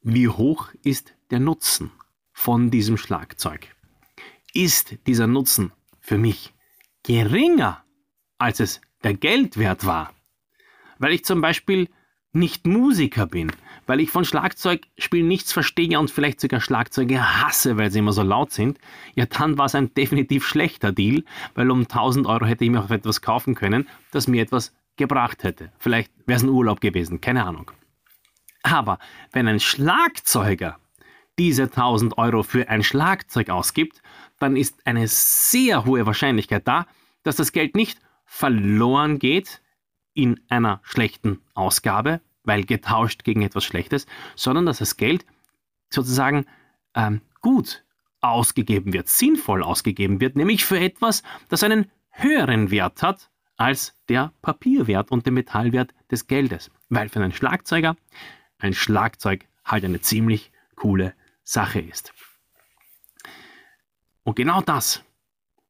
wie 0.03 0.29
hoch 0.29 0.69
ist 0.85 1.15
der 1.31 1.41
Nutzen 1.41 1.91
von 2.33 2.71
diesem 2.71 2.97
Schlagzeug? 2.97 3.75
Ist 4.55 4.97
dieser 5.07 5.27
Nutzen 5.27 5.73
für 5.99 6.17
mich 6.17 6.55
geringer, 7.03 7.85
als 8.39 8.61
es 8.61 8.81
der 9.05 9.15
Geldwert 9.15 9.87
war? 9.87 10.13
Weil 10.99 11.13
ich 11.13 11.25
zum 11.25 11.41
Beispiel 11.41 11.89
nicht 12.33 12.67
Musiker 12.67 13.27
bin, 13.27 13.53
weil 13.87 14.01
ich 14.01 14.11
von 14.11 14.25
Schlagzeugspielen 14.25 15.29
nichts 15.29 15.53
verstehe 15.53 15.99
und 15.99 16.11
vielleicht 16.11 16.41
sogar 16.41 16.61
Schlagzeuge 16.61 17.43
hasse, 17.43 17.77
weil 17.77 17.91
sie 17.91 17.99
immer 17.99 18.13
so 18.13 18.23
laut 18.23 18.53
sind, 18.53 18.79
ja 19.15 19.27
dann 19.27 19.59
war 19.59 19.67
es 19.67 19.75
ein 19.75 19.93
definitiv 19.93 20.47
schlechter 20.47 20.93
Deal, 20.93 21.25
weil 21.55 21.71
um 21.71 21.81
1000 21.81 22.27
Euro 22.27 22.47
hätte 22.47 22.65
ich 22.65 22.71
mir 22.71 22.83
auch 22.83 22.91
etwas 22.91 23.21
kaufen 23.21 23.55
können, 23.55 23.89
das 24.13 24.29
mir 24.29 24.43
etwas 24.43 24.75
gebracht 24.97 25.45
hätte. 25.45 25.73
Vielleicht 25.79 26.11
wäre 26.27 26.37
es 26.37 26.43
ein 26.43 26.49
Urlaub 26.49 26.81
gewesen, 26.81 27.21
keine 27.21 27.45
Ahnung. 27.45 27.71
Aber 28.63 28.99
wenn 29.33 29.49
ein 29.49 29.61
Schlagzeuger 29.61 30.79
diese 31.39 31.65
1000 31.65 32.19
Euro 32.19 32.43
für 32.43 32.69
ein 32.69 32.83
Schlagzeug 32.83 33.51
ausgibt, 33.51 34.03
dann 34.39 34.57
ist 34.57 34.87
eine 34.87 35.09
sehr 35.09 35.85
hohe 35.85 36.07
Wahrscheinlichkeit 36.07 36.67
da, 36.67 36.87
dass 37.23 37.37
das 37.37 37.53
Geld 37.53 37.75
nicht 37.75 37.99
verloren 38.33 39.19
geht 39.19 39.61
in 40.15 40.41
einer 40.49 40.81
schlechten 40.85 41.43
Ausgabe, 41.53 42.23
weil 42.45 42.65
getauscht 42.65 43.25
gegen 43.25 43.43
etwas 43.43 43.63
Schlechtes, 43.63 44.07
sondern 44.37 44.65
dass 44.65 44.79
das 44.79 44.97
Geld 44.97 45.27
sozusagen 45.91 46.47
ähm, 46.95 47.21
gut 47.43 47.85
ausgegeben 48.23 48.95
wird, 48.95 49.09
sinnvoll 49.09 49.63
ausgegeben 49.63 50.19
wird, 50.23 50.35
nämlich 50.35 50.65
für 50.65 50.81
etwas, 50.81 51.23
das 51.51 51.63
einen 51.63 51.91
höheren 52.09 52.71
Wert 52.71 53.03
hat 53.03 53.31
als 53.59 53.95
der 54.09 54.33
Papierwert 54.41 55.11
und 55.11 55.27
der 55.27 55.33
Metallwert 55.35 55.93
des 56.11 56.27
Geldes. 56.27 56.71
Weil 56.89 57.11
für 57.11 57.21
einen 57.21 57.35
Schlagzeuger 57.35 57.97
ein 58.59 58.73
Schlagzeug 58.73 59.47
halt 59.63 59.85
eine 59.85 60.01
ziemlich 60.01 60.53
coole 60.75 61.15
Sache 61.45 61.81
ist. 61.81 62.15
Und 64.25 64.37
genau 64.37 64.63
das 64.63 65.05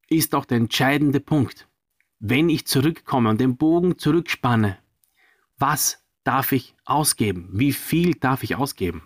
ist 0.07 0.33
auch 0.33 0.45
der 0.45 0.57
entscheidende 0.57 1.19
Punkt. 1.19 1.67
Wenn 2.25 2.47
ich 2.47 2.65
zurückkomme 2.65 3.29
und 3.29 3.41
den 3.41 3.57
Bogen 3.57 3.97
zurückspanne, 3.97 4.77
was 5.57 6.05
darf 6.23 6.53
ich 6.53 6.73
ausgeben? 6.85 7.49
Wie 7.51 7.73
viel 7.73 8.13
darf 8.13 8.43
ich 8.43 8.55
ausgeben? 8.55 9.03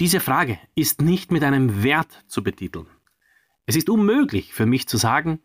Diese 0.00 0.20
Frage 0.20 0.58
ist 0.74 1.02
nicht 1.02 1.30
mit 1.30 1.44
einem 1.44 1.82
Wert 1.82 2.24
zu 2.28 2.42
betiteln. 2.42 2.86
Es 3.66 3.76
ist 3.76 3.90
unmöglich 3.90 4.54
für 4.54 4.64
mich 4.64 4.88
zu 4.88 4.96
sagen, 4.96 5.42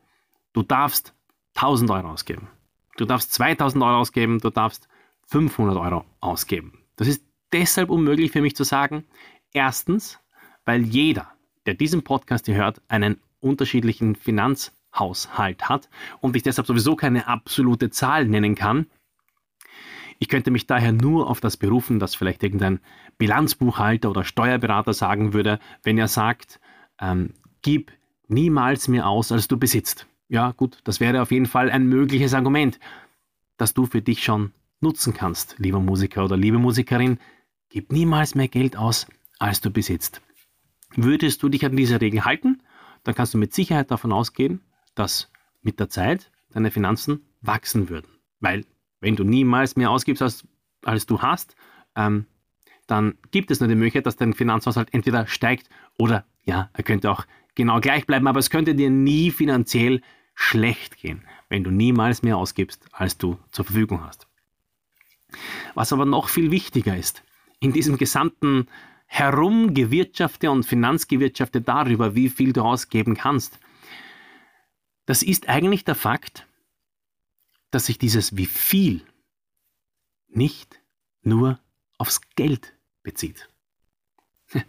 du 0.54 0.64
darfst 0.64 1.14
1000 1.56 1.92
Euro 1.92 2.12
ausgeben. 2.12 2.48
Du 2.96 3.04
darfst 3.04 3.34
2000 3.34 3.84
Euro 3.84 3.98
ausgeben, 3.98 4.40
du 4.40 4.52
darfst 4.52 4.88
500 5.28 5.76
Euro 5.76 6.06
ausgeben. 6.22 6.80
Das 6.96 7.10
ist 7.10 7.26
deshalb 7.52 7.90
unmöglich 7.90 8.32
für 8.32 8.42
mich 8.42 8.56
zu 8.56 8.64
sagen. 8.64 9.04
Erstens, 9.52 10.18
weil 10.64 10.84
jeder, 10.84 11.34
der 11.66 11.74
diesen 11.74 12.06
Podcast 12.06 12.46
hier 12.46 12.56
hört, 12.56 12.82
einen 12.88 13.20
unterschiedlichen 13.42 14.16
Finanzhaushalt 14.94 15.70
hat 15.70 15.90
und 16.22 16.36
ich 16.36 16.44
deshalb 16.44 16.68
sowieso 16.68 16.96
keine 16.96 17.28
absolute 17.28 17.90
Zahl 17.90 18.26
nennen 18.28 18.56
kann. 18.56 18.88
Ich 20.20 20.30
könnte 20.30 20.52
mich 20.52 20.68
daher 20.68 20.94
nur 20.94 21.30
auf 21.30 21.42
das 21.42 21.58
berufen, 21.58 22.00
dass 22.00 22.16
vielleicht 22.16 22.44
irgendein 22.44 22.80
Bilanzbuchhalter 23.18 24.10
oder 24.10 24.24
Steuerberater 24.24 24.94
sagen 24.94 25.34
würde, 25.34 25.60
wenn 25.84 25.98
er 25.98 26.08
sagt, 26.08 26.60
ähm, 27.02 27.34
gib 27.62 27.92
niemals 28.28 28.88
mehr 28.88 29.08
aus, 29.08 29.32
als 29.32 29.48
du 29.48 29.58
besitzt. 29.58 30.08
Ja, 30.30 30.52
gut, 30.52 30.80
das 30.86 31.00
wäre 31.00 31.22
auf 31.22 31.32
jeden 31.32 31.46
Fall 31.46 31.70
ein 31.70 31.88
mögliches 31.88 32.34
Argument, 32.34 32.80
das 33.58 33.74
du 33.74 33.86
für 33.86 34.02
dich 34.02 34.24
schon 34.24 34.54
nutzen 34.80 35.14
kannst, 35.14 35.56
lieber 35.60 35.80
Musiker 35.80 36.24
oder 36.24 36.38
liebe 36.38 36.58
Musikerin. 36.58 37.20
Gib 37.70 37.92
niemals 37.92 38.36
mehr 38.36 38.48
Geld 38.48 38.78
aus, 38.78 39.08
als 39.40 39.62
du 39.62 39.72
besitzt. 39.72 40.22
Würdest 40.96 41.42
du 41.44 41.50
dich 41.50 41.66
an 41.66 41.76
diese 41.76 42.00
Regel 42.00 42.24
halten, 42.24 42.62
dann 43.04 43.16
kannst 43.16 43.34
du 43.34 43.38
mit 43.38 43.54
Sicherheit 43.54 43.92
davon 43.92 44.12
ausgehen, 44.14 44.62
dass 44.96 45.32
mit 45.62 45.80
der 45.80 45.90
Zeit 45.90 46.32
deine 46.52 46.72
Finanzen 46.72 47.26
wachsen 47.42 47.90
würden. 47.90 48.08
Weil 48.40 48.66
wenn 49.00 49.16
du 49.16 49.24
niemals 49.24 49.76
mehr 49.76 49.90
ausgibst, 49.90 50.22
als, 50.22 50.48
als 50.84 51.06
du 51.06 51.22
hast, 51.22 51.56
ähm, 51.96 52.26
dann 52.88 53.18
gibt 53.32 53.52
es 53.52 53.60
nur 53.60 53.70
die 53.70 53.76
Möglichkeit, 53.76 54.06
dass 54.06 54.18
dein 54.18 54.34
Finanzhaushalt 54.34 54.94
entweder 54.94 55.28
steigt 55.28 55.70
oder 55.98 56.26
ja, 56.46 56.70
er 56.74 56.84
könnte 56.84 57.10
auch 57.10 57.26
genau 57.56 57.80
gleich 57.80 58.06
bleiben, 58.06 58.28
aber 58.28 58.40
es 58.40 58.50
könnte 58.50 58.76
dir 58.76 58.90
nie 58.90 59.32
finanziell 59.32 60.02
schlecht 60.36 60.98
gehen, 60.98 61.24
wenn 61.50 61.64
du 61.64 61.72
niemals 61.72 62.24
mehr 62.24 62.38
ausgibst, 62.38 62.86
als 62.92 63.18
du 63.18 63.38
zur 63.52 63.66
Verfügung 63.66 64.04
hast. 64.04 64.28
Was 65.74 65.94
aber 65.94 66.06
noch 66.06 66.30
viel 66.30 66.52
wichtiger 66.52 66.98
ist, 66.98 67.24
in 67.60 67.72
diesem 67.72 67.98
gesamten 67.98 68.68
Herumgewirtschafte 69.06 70.52
und 70.52 70.66
Finanzgewirtschafte 70.66 71.62
darüber, 71.62 72.16
wie 72.16 72.30
viel 72.30 72.52
du 72.52 72.62
ausgeben 72.62 73.16
kannst, 73.16 73.60
das 75.06 75.24
ist 75.24 75.50
eigentlich 75.50 75.84
der 75.84 75.96
Fakt, 75.96 76.48
dass 77.72 77.88
sich 77.88 77.98
dieses 77.98 78.38
wie 78.38 78.46
viel 78.46 79.06
nicht 80.28 80.82
nur 81.22 81.60
aufs 81.98 82.22
Geld 82.36 82.74
bezieht. 83.02 83.50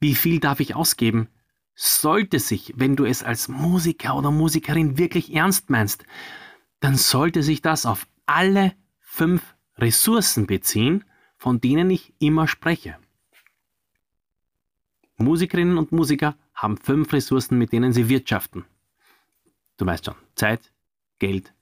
Wie 0.00 0.14
viel 0.14 0.40
darf 0.40 0.60
ich 0.60 0.74
ausgeben? 0.74 1.28
Sollte 1.74 2.38
sich, 2.38 2.72
wenn 2.76 2.96
du 2.96 3.04
es 3.04 3.22
als 3.22 3.48
Musiker 3.48 4.16
oder 4.16 4.30
Musikerin 4.30 4.96
wirklich 4.96 5.34
ernst 5.34 5.68
meinst, 5.68 6.04
dann 6.80 6.96
sollte 6.96 7.42
sich 7.42 7.60
das 7.60 7.84
auf 7.84 8.06
alle 8.24 8.72
fünf 8.98 9.42
Ressourcen 9.76 10.46
beziehen, 10.46 11.04
von 11.36 11.60
denen 11.60 11.90
ich 11.90 12.14
immer 12.18 12.48
spreche. 12.48 12.98
Musikerinnen 15.16 15.76
und 15.76 15.92
Musiker 15.92 16.36
haben 16.54 16.78
fünf 16.78 17.12
Ressourcen, 17.12 17.58
mit 17.58 17.72
denen 17.72 17.92
sie 17.92 18.08
wirtschaften. 18.08 18.64
Du 19.80 19.86
weißt 19.86 20.04
schon, 20.04 20.14
Zeit, 20.34 20.70
Geld, 21.20 21.54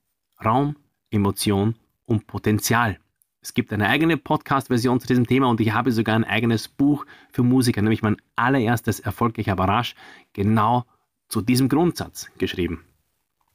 Raum, 0.45 0.75
Emotion 1.09 1.77
und 2.05 2.27
Potenzial. 2.27 2.99
Es 3.41 3.55
gibt 3.55 3.73
eine 3.73 3.89
eigene 3.89 4.17
Podcast-Version 4.17 4.99
zu 4.99 5.07
diesem 5.07 5.25
Thema 5.25 5.49
und 5.49 5.61
ich 5.61 5.73
habe 5.73 5.93
sogar 5.93 6.17
ein 6.17 6.25
eigenes 6.25 6.67
Buch 6.67 7.07
für 7.31 7.45
Musiker, 7.45 7.81
nämlich 7.81 8.03
mein 8.03 8.17
allererstes 8.35 8.99
erfolgreicher 8.99 9.55
Barrage, 9.55 9.95
genau 10.33 10.85
zu 11.29 11.43
diesem 11.43 11.69
Grundsatz 11.69 12.29
geschrieben. 12.39 12.85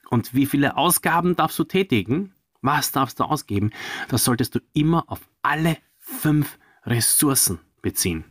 Und 0.09 0.33
wie 0.33 0.45
viele 0.45 0.77
Ausgaben 0.77 1.35
darfst 1.35 1.59
du 1.59 1.65
tätigen? 1.65 2.33
Was 2.61 2.93
darfst 2.93 3.19
du 3.19 3.25
ausgeben? 3.25 3.71
Das 4.07 4.23
solltest 4.23 4.55
du 4.55 4.61
immer 4.71 5.03
auf 5.11 5.27
alle 5.41 5.75
fünf 5.97 6.57
Ressourcen 6.85 7.59
beziehen. 7.81 8.23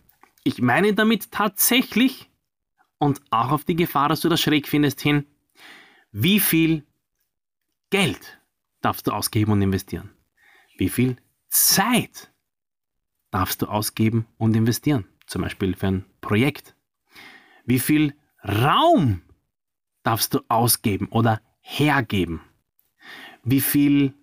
Ich 0.45 0.63
meine 0.63 0.95
damit 0.95 1.31
tatsächlich 1.31 2.31
und 2.97 3.21
auch 3.29 3.51
auf 3.51 3.65
die 3.65 3.77
Gefahr, 3.77 4.09
dass 4.09 4.21
du 4.21 4.31
das 4.31 4.41
schräg 4.41 4.67
findest 4.67 5.03
hin, 5.03 5.27
wie 6.13 6.41
viel 6.41 6.87
Geld 7.91 8.41
darfst 8.81 9.07
du 9.07 9.13
ausgeben 9.13 9.53
und 9.53 9.63
investieren? 9.63 10.11
wie 10.83 10.89
viel 10.89 11.17
Zeit 11.49 12.33
darfst 13.31 13.63
du 13.63 13.67
ausgeben 13.67 14.27
und 14.37 14.57
investieren, 14.57 15.05
zum 15.27 15.43
Beispiel 15.43 15.77
für 15.77 15.87
ein 15.87 16.05
Projekt. 16.21 16.75
Wie 17.65 17.79
viel 17.79 18.15
Raum 18.45 19.23
darfst 20.03 20.35
du 20.35 20.41
ausgeben 20.49 21.07
oder 21.07 21.41
hergeben? 21.61 22.41
Wie 23.45 23.61
viel, 23.61 24.15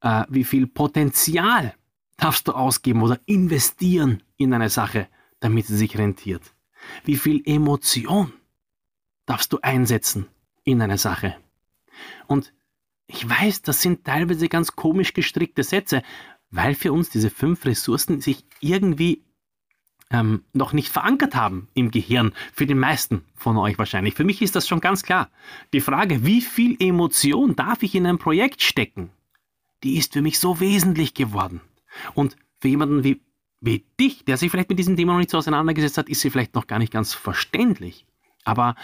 äh, 0.00 0.24
wie 0.28 0.44
viel 0.44 0.66
Potenzial 0.66 1.74
darfst 2.16 2.48
du 2.48 2.52
ausgeben 2.52 3.02
oder 3.02 3.20
investieren 3.26 4.22
in 4.36 4.52
eine 4.52 4.68
Sache, 4.68 5.08
damit 5.38 5.66
sie 5.66 5.76
sich 5.76 5.96
rentiert? 5.96 6.54
Wie 7.04 7.16
viel 7.16 7.42
Emotion 7.44 8.32
darfst 9.26 9.52
du 9.52 9.58
einsetzen 9.62 10.26
in 10.64 10.82
eine 10.82 10.98
Sache? 10.98 11.36
Und 12.26 12.52
ich 13.06 13.28
weiß, 13.28 13.62
das 13.62 13.82
sind 13.82 14.04
teilweise 14.04 14.48
ganz 14.48 14.76
komisch 14.76 15.12
gestrickte 15.12 15.64
Sätze, 15.64 16.02
weil 16.50 16.74
für 16.74 16.92
uns 16.92 17.10
diese 17.10 17.30
fünf 17.30 17.64
Ressourcen 17.64 18.20
sich 18.20 18.44
irgendwie 18.60 19.24
ähm, 20.10 20.44
noch 20.52 20.72
nicht 20.72 20.88
verankert 20.88 21.34
haben 21.34 21.68
im 21.74 21.90
Gehirn, 21.90 22.32
für 22.52 22.66
die 22.66 22.74
meisten 22.74 23.24
von 23.34 23.56
euch 23.56 23.78
wahrscheinlich. 23.78 24.14
Für 24.14 24.24
mich 24.24 24.42
ist 24.42 24.56
das 24.56 24.66
schon 24.66 24.80
ganz 24.80 25.02
klar. 25.02 25.30
Die 25.72 25.80
Frage, 25.80 26.24
wie 26.24 26.40
viel 26.40 26.76
Emotion 26.80 27.56
darf 27.56 27.82
ich 27.82 27.94
in 27.94 28.06
ein 28.06 28.18
Projekt 28.18 28.62
stecken, 28.62 29.10
die 29.82 29.96
ist 29.96 30.12
für 30.12 30.22
mich 30.22 30.38
so 30.38 30.60
wesentlich 30.60 31.14
geworden. 31.14 31.60
Und 32.14 32.36
für 32.60 32.68
jemanden 32.68 33.04
wie, 33.04 33.20
wie 33.60 33.84
dich, 33.98 34.24
der 34.24 34.36
sich 34.36 34.50
vielleicht 34.50 34.68
mit 34.68 34.78
diesem 34.78 34.96
Thema 34.96 35.12
noch 35.12 35.20
nicht 35.20 35.30
so 35.30 35.38
auseinandergesetzt 35.38 35.98
hat, 35.98 36.08
ist 36.08 36.20
sie 36.20 36.30
vielleicht 36.30 36.54
noch 36.54 36.66
gar 36.66 36.78
nicht 36.78 36.92
ganz 36.92 37.14
verständlich. 37.14 38.04
Aber 38.44 38.74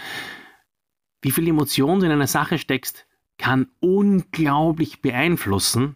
wie 1.21 1.31
viel 1.31 1.47
Emotion 1.47 1.99
du 1.99 2.05
in 2.05 2.11
eine 2.11 2.27
Sache 2.27 2.57
steckst, 2.57 3.05
kann 3.37 3.69
unglaublich 3.79 5.01
beeinflussen, 5.01 5.95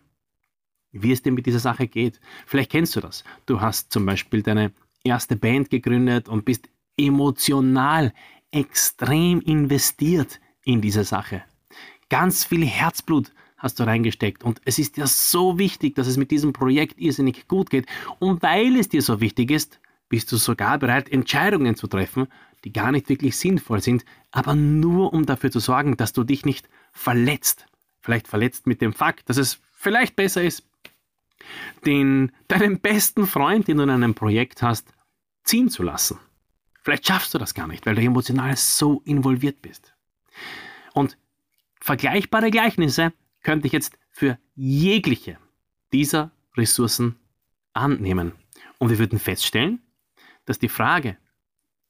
wie 0.91 1.11
es 1.11 1.21
dir 1.21 1.31
mit 1.31 1.45
dieser 1.45 1.59
Sache 1.59 1.87
geht. 1.87 2.19
Vielleicht 2.45 2.71
kennst 2.71 2.95
du 2.95 2.99
das. 2.99 3.23
Du 3.45 3.61
hast 3.61 3.91
zum 3.91 4.05
Beispiel 4.05 4.43
deine 4.43 4.71
erste 5.03 5.35
Band 5.35 5.69
gegründet 5.69 6.29
und 6.29 6.45
bist 6.45 6.69
emotional 6.97 8.13
extrem 8.51 9.41
investiert 9.41 10.39
in 10.63 10.81
diese 10.81 11.03
Sache. 11.03 11.43
Ganz 12.09 12.43
viel 12.43 12.65
Herzblut 12.65 13.31
hast 13.57 13.79
du 13.79 13.83
reingesteckt 13.83 14.43
und 14.43 14.59
es 14.65 14.79
ist 14.79 14.97
dir 14.97 15.07
so 15.07 15.57
wichtig, 15.57 15.95
dass 15.95 16.07
es 16.07 16.17
mit 16.17 16.31
diesem 16.31 16.51
Projekt 16.51 16.99
irrsinnig 16.99 17.47
gut 17.47 17.69
geht. 17.69 17.85
Und 18.19 18.41
weil 18.41 18.75
es 18.75 18.89
dir 18.89 19.01
so 19.01 19.21
wichtig 19.21 19.51
ist, 19.51 19.79
bist 20.11 20.29
du 20.33 20.35
sogar 20.35 20.77
bereit, 20.77 21.09
Entscheidungen 21.09 21.77
zu 21.77 21.87
treffen, 21.87 22.27
die 22.65 22.73
gar 22.73 22.91
nicht 22.91 23.07
wirklich 23.07 23.37
sinnvoll 23.37 23.81
sind, 23.81 24.03
aber 24.29 24.55
nur 24.55 25.13
um 25.13 25.25
dafür 25.25 25.51
zu 25.51 25.59
sorgen, 25.59 25.95
dass 25.95 26.11
du 26.11 26.25
dich 26.25 26.43
nicht 26.43 26.67
verletzt. 26.91 27.65
Vielleicht 28.01 28.27
verletzt 28.27 28.67
mit 28.67 28.81
dem 28.81 28.91
Fakt, 28.91 29.29
dass 29.29 29.37
es 29.37 29.59
vielleicht 29.71 30.17
besser 30.17 30.43
ist, 30.43 30.67
den, 31.85 32.33
deinen 32.49 32.81
besten 32.81 33.25
Freund, 33.25 33.69
den 33.69 33.77
du 33.77 33.83
in 33.83 33.89
einem 33.89 34.13
Projekt 34.13 34.61
hast, 34.61 34.93
ziehen 35.45 35.69
zu 35.69 35.81
lassen. 35.81 36.19
Vielleicht 36.83 37.07
schaffst 37.07 37.33
du 37.33 37.37
das 37.37 37.53
gar 37.53 37.67
nicht, 37.67 37.85
weil 37.85 37.95
du 37.95 38.01
emotional 38.01 38.57
so 38.57 39.01
involviert 39.05 39.61
bist. 39.61 39.93
Und 40.93 41.17
vergleichbare 41.79 42.51
Gleichnisse 42.51 43.13
könnte 43.43 43.67
ich 43.67 43.73
jetzt 43.73 43.97
für 44.09 44.37
jegliche 44.55 45.37
dieser 45.93 46.31
Ressourcen 46.57 47.15
annehmen. 47.71 48.33
Und 48.77 48.89
wir 48.89 48.99
würden 48.99 49.19
feststellen, 49.19 49.81
dass 50.51 50.59
die 50.59 50.67
Frage, 50.67 51.17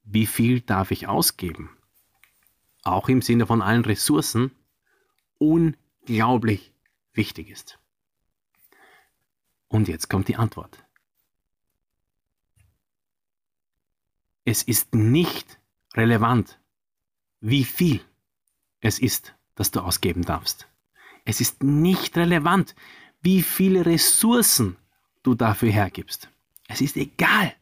wie 0.03 0.27
viel 0.27 0.61
darf 0.61 0.91
ich 0.91 1.07
ausgeben, 1.07 1.75
auch 2.83 3.09
im 3.09 3.23
Sinne 3.23 3.47
von 3.47 3.63
allen 3.63 3.83
Ressourcen, 3.83 4.51
unglaublich 5.39 6.71
wichtig 7.11 7.49
ist. 7.49 7.79
Und 9.67 9.87
jetzt 9.87 10.11
kommt 10.11 10.27
die 10.27 10.35
Antwort. 10.35 10.85
Es 14.45 14.61
ist 14.61 14.93
nicht 14.93 15.59
relevant, 15.95 16.59
wie 17.39 17.65
viel 17.65 17.99
es 18.79 18.99
ist, 18.99 19.33
das 19.55 19.71
du 19.71 19.79
ausgeben 19.79 20.21
darfst. 20.21 20.67
Es 21.25 21.41
ist 21.41 21.63
nicht 21.63 22.15
relevant, 22.15 22.75
wie 23.23 23.41
viele 23.41 23.87
Ressourcen 23.87 24.77
du 25.23 25.33
dafür 25.33 25.71
hergibst. 25.71 26.29
Es 26.67 26.79
ist 26.79 26.95
egal. 26.95 27.55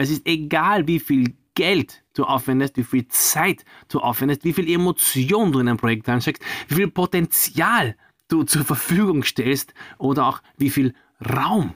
Es 0.00 0.08
ist 0.08 0.26
egal, 0.26 0.86
wie 0.86 0.98
viel 0.98 1.36
Geld 1.54 2.02
du 2.14 2.24
aufwendest, 2.24 2.78
wie 2.78 2.84
viel 2.84 3.06
Zeit 3.08 3.66
du 3.88 4.00
aufwendest, 4.00 4.44
wie 4.44 4.54
viel 4.54 4.66
Emotion 4.66 5.52
du 5.52 5.58
in 5.58 5.68
ein 5.68 5.76
Projekt 5.76 6.08
reinsteckst, 6.08 6.42
wie 6.68 6.76
viel 6.76 6.90
Potenzial 6.90 7.98
du 8.28 8.44
zur 8.44 8.64
Verfügung 8.64 9.24
stellst 9.24 9.74
oder 9.98 10.24
auch 10.24 10.42
wie 10.56 10.70
viel 10.70 10.94
Raum 11.20 11.74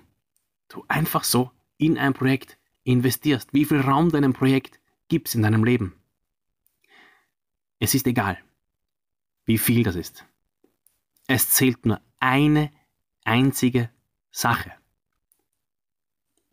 du 0.68 0.86
einfach 0.88 1.22
so 1.22 1.50
in 1.76 1.98
ein 1.98 2.14
Projekt 2.14 2.56
investierst, 2.84 3.52
wie 3.52 3.66
viel 3.66 3.82
Raum 3.82 4.10
deinem 4.10 4.32
Projekt 4.32 4.80
gibst 5.08 5.34
in 5.34 5.42
deinem 5.42 5.62
Leben. 5.62 5.92
Es 7.78 7.94
ist 7.94 8.06
egal, 8.06 8.38
wie 9.44 9.58
viel 9.58 9.82
das 9.82 9.96
ist. 9.96 10.24
Es 11.26 11.50
zählt 11.50 11.84
nur 11.84 12.00
eine 12.20 12.70
einzige 13.22 13.90
Sache. 14.30 14.72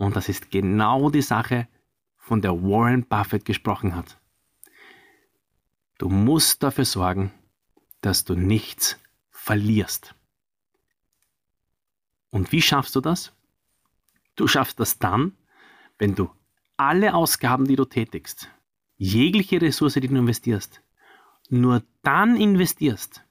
Und 0.01 0.15
das 0.15 0.29
ist 0.29 0.49
genau 0.49 1.11
die 1.11 1.21
Sache, 1.21 1.67
von 2.17 2.41
der 2.41 2.63
Warren 2.63 3.05
Buffett 3.05 3.45
gesprochen 3.45 3.95
hat. 3.95 4.17
Du 5.99 6.09
musst 6.09 6.63
dafür 6.63 6.85
sorgen, 6.85 7.31
dass 8.01 8.25
du 8.25 8.33
nichts 8.33 8.99
verlierst. 9.29 10.15
Und 12.31 12.51
wie 12.51 12.63
schaffst 12.63 12.95
du 12.95 12.99
das? 12.99 13.31
Du 14.35 14.47
schaffst 14.47 14.79
das 14.79 14.97
dann, 14.97 15.37
wenn 15.99 16.15
du 16.15 16.31
alle 16.77 17.13
Ausgaben, 17.13 17.65
die 17.65 17.75
du 17.75 17.85
tätigst, 17.85 18.49
jegliche 18.97 19.61
Ressource, 19.61 19.93
die 19.93 20.07
du 20.07 20.15
investierst, 20.15 20.81
nur 21.47 21.83
dann 22.01 22.37
investierst, 22.37 23.23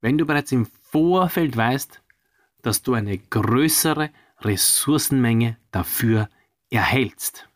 wenn 0.00 0.16
du 0.16 0.24
bereits 0.24 0.50
im 0.50 0.64
Vorfeld 0.64 1.54
weißt, 1.54 2.02
dass 2.62 2.80
du 2.80 2.94
eine 2.94 3.18
größere 3.18 4.08
Ressourcenmenge 4.44 5.56
dafür 5.70 6.28
erhältst. 6.70 7.48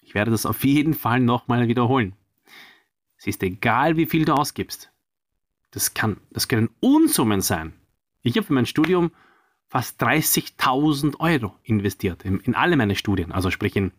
Ich 0.00 0.14
werde 0.14 0.30
das 0.30 0.46
auf 0.46 0.64
jeden 0.64 0.94
Fall 0.94 1.20
nochmal 1.20 1.68
wiederholen. 1.68 2.14
Es 3.16 3.26
ist 3.26 3.42
egal, 3.42 3.96
wie 3.96 4.06
viel 4.06 4.24
du 4.24 4.34
ausgibst. 4.34 4.90
Das, 5.70 5.94
kann, 5.94 6.16
das 6.30 6.48
können 6.48 6.70
Unsummen 6.80 7.42
sein. 7.42 7.72
Ich 8.22 8.36
habe 8.36 8.46
für 8.46 8.52
mein 8.52 8.66
Studium 8.66 9.12
fast 9.68 10.02
30.000 10.02 11.20
Euro 11.20 11.54
investiert 11.62 12.24
in, 12.24 12.40
in, 12.40 12.54
alle 12.54 12.76
meine 12.76 12.96
Studien, 12.96 13.30
also 13.30 13.50
sprich 13.50 13.76
in 13.76 13.92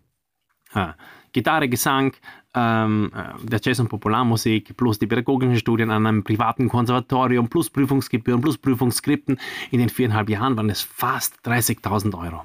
Gitarre, 1.34 1.70
Gesang, 1.70 2.14
ähm, 2.54 3.12
äh, 3.16 3.46
der 3.46 3.60
Jazz- 3.64 3.80
und 3.80 3.90
Popularmusik, 3.90 4.76
plus 4.76 5.00
die 5.00 5.08
pädagogischen 5.08 5.58
Studien 5.58 5.90
an 5.92 6.06
einem 6.06 6.24
privaten 6.24 6.68
Konservatorium, 6.68 7.50
plus 7.50 7.70
Prüfungsgebühren, 7.70 8.42
plus 8.42 8.58
Prüfungsskripten. 8.58 9.40
In 9.72 9.80
den 9.80 9.90
viereinhalb 9.90 10.30
Jahren 10.30 10.58
waren 10.58 10.70
es 10.70 10.82
fast 10.82 11.36
30.000 11.46 12.18
Euro. 12.18 12.44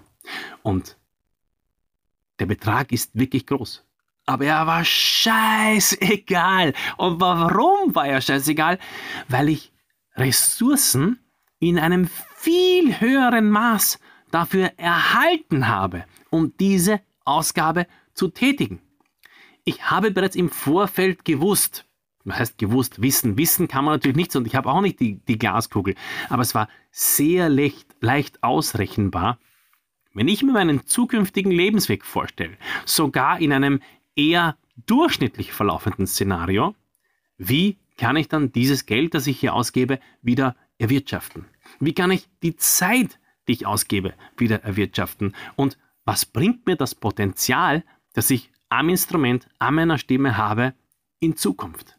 Und 0.62 0.96
der 2.38 2.46
Betrag 2.46 2.92
ist 2.92 3.10
wirklich 3.14 3.46
groß. 3.46 3.84
Aber 4.26 4.44
er 4.44 4.66
war 4.66 4.84
scheißegal. 4.84 6.72
Und 6.96 7.20
warum 7.20 7.94
war 7.94 8.06
er 8.06 8.20
scheißegal? 8.20 8.78
Weil 9.28 9.48
ich 9.48 9.72
Ressourcen 10.16 11.18
in 11.58 11.78
einem 11.78 12.08
viel 12.36 13.00
höheren 13.00 13.50
Maß 13.50 13.98
dafür 14.30 14.72
erhalten 14.76 15.68
habe, 15.68 16.04
um 16.30 16.52
diese 16.58 17.00
Ausgabe 17.24 17.86
zu 17.86 18.05
tätigen. 18.28 18.80
Ich 19.64 19.90
habe 19.90 20.10
bereits 20.10 20.36
im 20.36 20.50
Vorfeld 20.50 21.24
gewusst, 21.24 21.84
was 22.24 22.38
heißt 22.38 22.58
gewusst, 22.58 23.02
wissen, 23.02 23.38
wissen 23.38 23.68
kann 23.68 23.84
man 23.84 23.94
natürlich 23.94 24.16
nichts 24.16 24.36
und 24.36 24.46
ich 24.46 24.56
habe 24.56 24.70
auch 24.70 24.80
nicht 24.80 25.00
die, 25.00 25.20
die 25.26 25.38
Glaskugel, 25.38 25.94
aber 26.28 26.42
es 26.42 26.54
war 26.54 26.68
sehr 26.90 27.48
leicht, 27.48 27.86
leicht 28.00 28.42
ausrechenbar, 28.42 29.38
wenn 30.14 30.28
ich 30.28 30.42
mir 30.42 30.52
meinen 30.52 30.86
zukünftigen 30.86 31.52
Lebensweg 31.52 32.04
vorstelle, 32.04 32.56
sogar 32.84 33.38
in 33.38 33.52
einem 33.52 33.80
eher 34.16 34.56
durchschnittlich 34.86 35.52
verlaufenden 35.52 36.06
Szenario, 36.06 36.74
wie 37.38 37.76
kann 37.98 38.16
ich 38.16 38.28
dann 38.28 38.50
dieses 38.50 38.86
Geld, 38.86 39.14
das 39.14 39.26
ich 39.26 39.38
hier 39.38 39.54
ausgebe, 39.54 40.00
wieder 40.22 40.56
erwirtschaften? 40.78 41.46
Wie 41.80 41.92
kann 41.92 42.10
ich 42.10 42.28
die 42.42 42.56
Zeit, 42.56 43.18
die 43.46 43.52
ich 43.52 43.66
ausgebe, 43.66 44.14
wieder 44.36 44.62
erwirtschaften? 44.64 45.34
Und 45.54 45.78
was 46.04 46.24
bringt 46.24 46.66
mir 46.66 46.76
das 46.76 46.94
Potenzial, 46.94 47.84
das 48.16 48.30
ich 48.30 48.50
am 48.68 48.88
Instrument, 48.88 49.48
an 49.58 49.74
meiner 49.74 49.98
Stimme 49.98 50.36
habe, 50.36 50.74
in 51.20 51.36
Zukunft? 51.36 51.98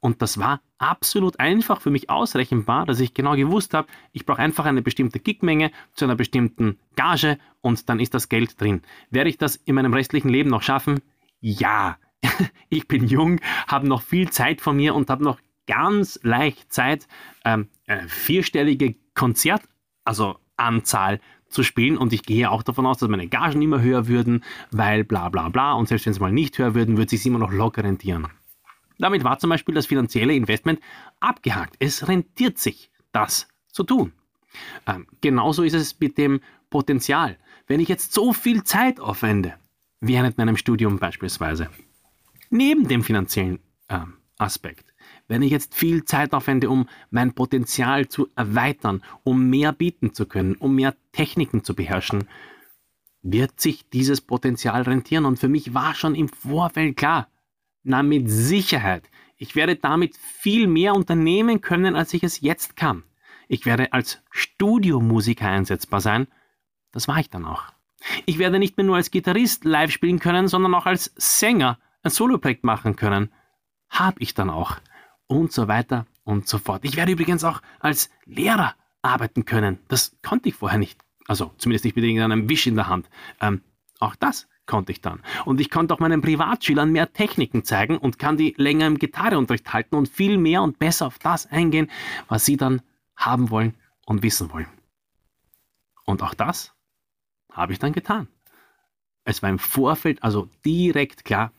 Und 0.00 0.22
das 0.22 0.38
war 0.38 0.62
absolut 0.78 1.38
einfach 1.38 1.82
für 1.82 1.90
mich 1.90 2.08
ausrechenbar, 2.08 2.86
dass 2.86 3.00
ich 3.00 3.12
genau 3.12 3.36
gewusst 3.36 3.74
habe, 3.74 3.88
ich 4.12 4.24
brauche 4.24 4.40
einfach 4.40 4.64
eine 4.64 4.80
bestimmte 4.80 5.20
Gigmenge 5.20 5.70
zu 5.92 6.06
einer 6.06 6.16
bestimmten 6.16 6.78
Gage 6.96 7.38
und 7.60 7.88
dann 7.88 8.00
ist 8.00 8.14
das 8.14 8.30
Geld 8.30 8.58
drin. 8.60 8.80
Werde 9.10 9.28
ich 9.28 9.36
das 9.36 9.56
in 9.56 9.74
meinem 9.74 9.92
restlichen 9.92 10.30
Leben 10.30 10.50
noch 10.50 10.62
schaffen? 10.62 11.00
Ja. 11.40 11.98
Ich 12.72 12.86
bin 12.86 13.08
jung, 13.08 13.40
habe 13.66 13.88
noch 13.88 14.02
viel 14.02 14.30
Zeit 14.30 14.60
von 14.60 14.76
mir 14.76 14.94
und 14.94 15.10
habe 15.10 15.24
noch 15.24 15.40
ganz 15.66 16.20
leicht 16.22 16.72
Zeit, 16.72 17.08
ähm, 17.44 17.68
äh, 17.86 18.06
vierstellige 18.06 18.94
Konzert 19.14 19.62
also 20.04 20.38
Anzahl 20.56 21.20
zu 21.50 21.62
spielen 21.62 21.98
und 21.98 22.12
ich 22.12 22.22
gehe 22.22 22.50
auch 22.50 22.62
davon 22.62 22.86
aus, 22.86 22.98
dass 22.98 23.08
meine 23.08 23.28
Gagen 23.28 23.60
immer 23.60 23.82
höher 23.82 24.06
würden, 24.08 24.44
weil 24.70 25.04
bla 25.04 25.28
bla 25.28 25.48
bla 25.48 25.74
und 25.74 25.88
selbst 25.88 26.06
wenn 26.06 26.14
sie 26.14 26.20
mal 26.20 26.32
nicht 26.32 26.58
höher 26.58 26.74
würden, 26.74 26.96
würde 26.96 27.14
es 27.14 27.22
sich 27.22 27.26
immer 27.26 27.38
noch 27.38 27.52
locker 27.52 27.84
rentieren. 27.84 28.28
Damit 28.98 29.24
war 29.24 29.38
zum 29.38 29.50
Beispiel 29.50 29.74
das 29.74 29.86
finanzielle 29.86 30.34
Investment 30.34 30.80
abgehakt. 31.20 31.74
Es 31.78 32.06
rentiert 32.06 32.58
sich, 32.58 32.90
das 33.12 33.48
zu 33.72 33.82
tun. 33.82 34.12
Ähm, 34.86 35.06
genauso 35.20 35.62
ist 35.62 35.74
es 35.74 35.98
mit 35.98 36.18
dem 36.18 36.40
Potenzial. 36.68 37.38
Wenn 37.66 37.80
ich 37.80 37.88
jetzt 37.88 38.12
so 38.12 38.32
viel 38.32 38.64
Zeit 38.64 39.00
aufwende, 39.00 39.54
während 40.00 40.38
meinem 40.38 40.56
Studium 40.56 40.98
beispielsweise, 40.98 41.70
neben 42.50 42.88
dem 42.88 43.02
finanziellen 43.02 43.60
ähm, 43.88 44.14
Aspekt, 44.38 44.89
wenn 45.30 45.42
ich 45.42 45.52
jetzt 45.52 45.76
viel 45.76 46.04
Zeit 46.04 46.34
aufwende, 46.34 46.68
um 46.68 46.88
mein 47.10 47.34
Potenzial 47.34 48.08
zu 48.08 48.28
erweitern, 48.34 49.00
um 49.22 49.48
mehr 49.48 49.72
bieten 49.72 50.12
zu 50.12 50.26
können, 50.26 50.56
um 50.56 50.74
mehr 50.74 50.96
Techniken 51.12 51.62
zu 51.62 51.76
beherrschen, 51.76 52.28
wird 53.22 53.60
sich 53.60 53.88
dieses 53.88 54.20
Potenzial 54.20 54.82
rentieren. 54.82 55.26
Und 55.26 55.38
für 55.38 55.48
mich 55.48 55.72
war 55.72 55.94
schon 55.94 56.16
im 56.16 56.28
Vorfeld 56.28 56.96
klar, 56.96 57.28
na 57.84 58.02
mit 58.02 58.28
Sicherheit, 58.28 59.08
ich 59.36 59.54
werde 59.54 59.76
damit 59.76 60.16
viel 60.16 60.66
mehr 60.66 60.96
unternehmen 60.96 61.60
können, 61.60 61.94
als 61.94 62.12
ich 62.12 62.24
es 62.24 62.40
jetzt 62.40 62.74
kann. 62.74 63.04
Ich 63.46 63.66
werde 63.66 63.92
als 63.92 64.20
Studiomusiker 64.32 65.48
einsetzbar 65.48 66.00
sein. 66.00 66.26
Das 66.90 67.06
war 67.06 67.20
ich 67.20 67.30
dann 67.30 67.44
auch. 67.44 67.66
Ich 68.26 68.38
werde 68.38 68.58
nicht 68.58 68.76
mehr 68.76 68.86
nur 68.86 68.96
als 68.96 69.12
Gitarrist 69.12 69.64
live 69.64 69.92
spielen 69.92 70.18
können, 70.18 70.48
sondern 70.48 70.74
auch 70.74 70.86
als 70.86 71.12
Sänger 71.14 71.78
ein 72.02 72.10
Soloprojekt 72.10 72.64
machen 72.64 72.96
können. 72.96 73.30
Hab 73.88 74.20
ich 74.20 74.34
dann 74.34 74.50
auch 74.50 74.76
und 75.30 75.52
so 75.52 75.68
weiter 75.68 76.06
und 76.24 76.48
so 76.48 76.58
fort. 76.58 76.84
Ich 76.84 76.96
werde 76.96 77.12
übrigens 77.12 77.44
auch 77.44 77.62
als 77.78 78.10
Lehrer 78.26 78.74
arbeiten 79.00 79.44
können. 79.44 79.78
Das 79.86 80.16
konnte 80.22 80.48
ich 80.48 80.56
vorher 80.56 80.78
nicht. 80.78 81.00
Also 81.28 81.52
zumindest 81.56 81.84
nicht 81.84 81.94
mit 81.94 82.04
irgendeinem 82.04 82.48
Wisch 82.48 82.66
in 82.66 82.74
der 82.74 82.88
Hand. 82.88 83.08
Ähm, 83.40 83.62
auch 84.00 84.16
das 84.16 84.48
konnte 84.66 84.90
ich 84.90 85.00
dann. 85.00 85.22
Und 85.44 85.60
ich 85.60 85.70
konnte 85.70 85.94
auch 85.94 86.00
meinen 86.00 86.20
Privatschülern 86.20 86.90
mehr 86.90 87.12
Techniken 87.12 87.62
zeigen 87.64 87.96
und 87.96 88.18
kann 88.18 88.36
die 88.36 88.54
länger 88.56 88.88
im 88.88 88.98
Gitarreunterricht 88.98 89.72
halten 89.72 89.94
und 89.94 90.08
viel 90.08 90.36
mehr 90.36 90.62
und 90.62 90.80
besser 90.80 91.06
auf 91.06 91.20
das 91.20 91.46
eingehen, 91.46 91.88
was 92.28 92.44
sie 92.44 92.56
dann 92.56 92.82
haben 93.14 93.50
wollen 93.50 93.74
und 94.06 94.24
wissen 94.24 94.52
wollen. 94.52 94.66
Und 96.06 96.22
auch 96.22 96.34
das 96.34 96.74
habe 97.52 97.72
ich 97.72 97.78
dann 97.78 97.92
getan. 97.92 98.26
Es 99.22 99.42
war 99.42 99.50
im 99.50 99.60
Vorfeld 99.60 100.24
also 100.24 100.48
direkt 100.64 101.24
klar, 101.24 101.52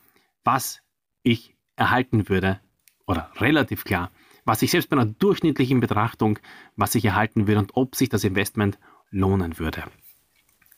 was 0.44 0.82
ich 1.22 1.56
erhalten 1.76 2.28
würde 2.28 2.60
oder 3.06 3.30
relativ 3.36 3.84
klar, 3.84 4.10
was 4.44 4.62
ich 4.62 4.70
selbst 4.70 4.88
bei 4.88 4.96
einer 4.96 5.06
durchschnittlichen 5.06 5.80
Betrachtung, 5.80 6.38
was 6.76 6.94
ich 6.94 7.04
erhalten 7.04 7.46
würde 7.46 7.60
und 7.60 7.76
ob 7.76 7.94
sich 7.94 8.08
das 8.08 8.24
Investment 8.24 8.78
lohnen 9.10 9.58
würde. 9.58 9.84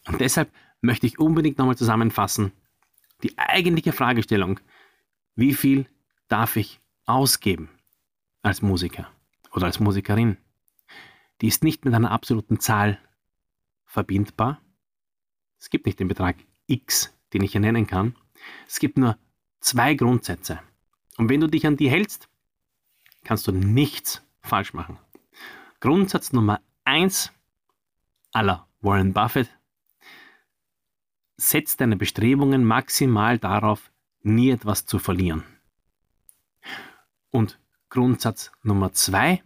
Und 0.06 0.20
deshalb 0.20 0.50
möchte 0.80 1.06
ich 1.06 1.18
unbedingt 1.18 1.58
nochmal 1.58 1.76
zusammenfassen, 1.76 2.52
die 3.22 3.38
eigentliche 3.38 3.92
Fragestellung, 3.92 4.60
wie 5.34 5.54
viel 5.54 5.86
darf 6.28 6.56
ich 6.56 6.80
ausgeben 7.06 7.70
als 8.42 8.60
Musiker 8.60 9.08
oder 9.52 9.66
als 9.66 9.80
Musikerin, 9.80 10.36
die 11.40 11.48
ist 11.48 11.64
nicht 11.64 11.84
mit 11.84 11.94
einer 11.94 12.10
absoluten 12.10 12.60
Zahl 12.60 12.98
verbindbar. 13.86 14.60
Es 15.58 15.70
gibt 15.70 15.86
nicht 15.86 16.00
den 16.00 16.08
Betrag 16.08 16.36
X, 16.66 17.16
den 17.32 17.42
ich 17.42 17.52
hier 17.52 17.60
nennen 17.60 17.86
kann. 17.86 18.16
Es 18.66 18.78
gibt 18.78 18.98
nur 18.98 19.16
zwei 19.60 19.94
Grundsätze. 19.94 20.60
Und 21.16 21.28
wenn 21.28 21.40
du 21.40 21.48
dich 21.48 21.66
an 21.66 21.76
die 21.76 21.90
hältst, 21.90 22.28
kannst 23.22 23.46
du 23.46 23.52
nichts 23.52 24.22
falsch 24.42 24.74
machen. 24.74 24.98
Grundsatz 25.80 26.32
Nummer 26.32 26.60
eins 26.84 27.32
aller 28.32 28.66
Warren 28.80 29.12
Buffett. 29.12 29.50
Setz 31.36 31.76
deine 31.76 31.96
Bestrebungen 31.96 32.64
maximal 32.64 33.38
darauf, 33.38 33.90
nie 34.22 34.50
etwas 34.50 34.86
zu 34.86 34.98
verlieren. 34.98 35.44
Und 37.30 37.58
Grundsatz 37.90 38.52
Nummer 38.62 38.92
zwei, 38.92 39.42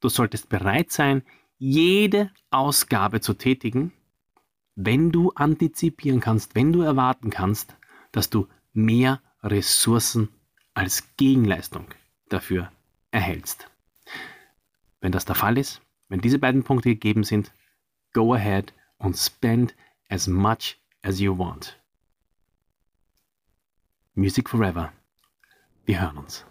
du 0.00 0.08
solltest 0.08 0.48
bereit 0.48 0.90
sein, 0.90 1.22
jede 1.58 2.30
Ausgabe 2.50 3.20
zu 3.20 3.34
tätigen, 3.34 3.92
wenn 4.76 5.12
du 5.12 5.30
antizipieren 5.32 6.20
kannst, 6.20 6.54
wenn 6.54 6.72
du 6.72 6.80
erwarten 6.80 7.30
kannst, 7.30 7.76
dass 8.12 8.30
du 8.30 8.48
mehr 8.72 9.20
Ressourcen 9.42 10.28
als 10.74 11.16
Gegenleistung 11.16 11.86
dafür 12.28 12.70
erhältst. 13.10 13.70
Wenn 15.00 15.12
das 15.12 15.24
der 15.24 15.34
Fall 15.34 15.58
ist, 15.58 15.80
wenn 16.08 16.20
diese 16.20 16.38
beiden 16.38 16.64
Punkte 16.64 16.90
gegeben 16.90 17.24
sind, 17.24 17.52
go 18.12 18.34
ahead 18.34 18.74
und 18.98 19.16
spend 19.16 19.74
as 20.08 20.26
much 20.26 20.78
as 21.02 21.20
you 21.20 21.36
want. 21.36 21.78
Music 24.14 24.48
Forever. 24.48 24.92
Wir 25.86 26.00
hören 26.00 26.18
uns. 26.18 26.44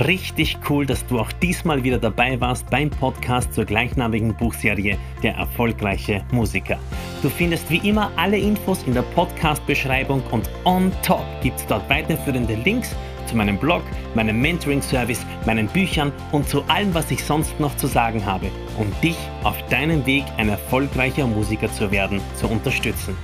Richtig 0.00 0.58
cool, 0.68 0.86
dass 0.86 1.06
du 1.06 1.18
auch 1.18 1.30
diesmal 1.32 1.84
wieder 1.84 1.98
dabei 1.98 2.40
warst 2.40 2.68
beim 2.70 2.90
Podcast 2.90 3.52
zur 3.52 3.66
gleichnamigen 3.66 4.34
Buchserie 4.36 4.98
Der 5.22 5.34
erfolgreiche 5.34 6.24
Musiker. 6.32 6.78
Du 7.22 7.28
findest 7.28 7.68
wie 7.68 7.86
immer 7.86 8.10
alle 8.16 8.38
Infos 8.38 8.82
in 8.84 8.94
der 8.94 9.02
Podcast-Beschreibung 9.02 10.22
und 10.30 10.48
on 10.64 10.90
top 11.02 11.24
gibt 11.42 11.58
es 11.58 11.66
dort 11.66 11.88
weiterführende 11.90 12.54
Links 12.54 12.96
zu 13.26 13.36
meinem 13.36 13.58
Blog, 13.58 13.82
meinem 14.14 14.40
Mentoring-Service, 14.40 15.20
meinen 15.44 15.68
Büchern 15.68 16.12
und 16.32 16.48
zu 16.48 16.62
allem, 16.62 16.94
was 16.94 17.10
ich 17.10 17.22
sonst 17.22 17.60
noch 17.60 17.76
zu 17.76 17.88
sagen 17.88 18.24
habe, 18.24 18.50
um 18.78 18.90
dich 19.02 19.18
auf 19.44 19.56
deinem 19.68 20.04
Weg 20.06 20.24
ein 20.38 20.48
erfolgreicher 20.48 21.26
Musiker 21.26 21.70
zu 21.70 21.90
werden, 21.90 22.22
zu 22.36 22.48
unterstützen. 22.48 23.14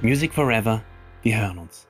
Music 0.00 0.32
Forever, 0.32 0.82
wir 1.22 1.38
hören 1.38 1.58
uns. 1.58 1.86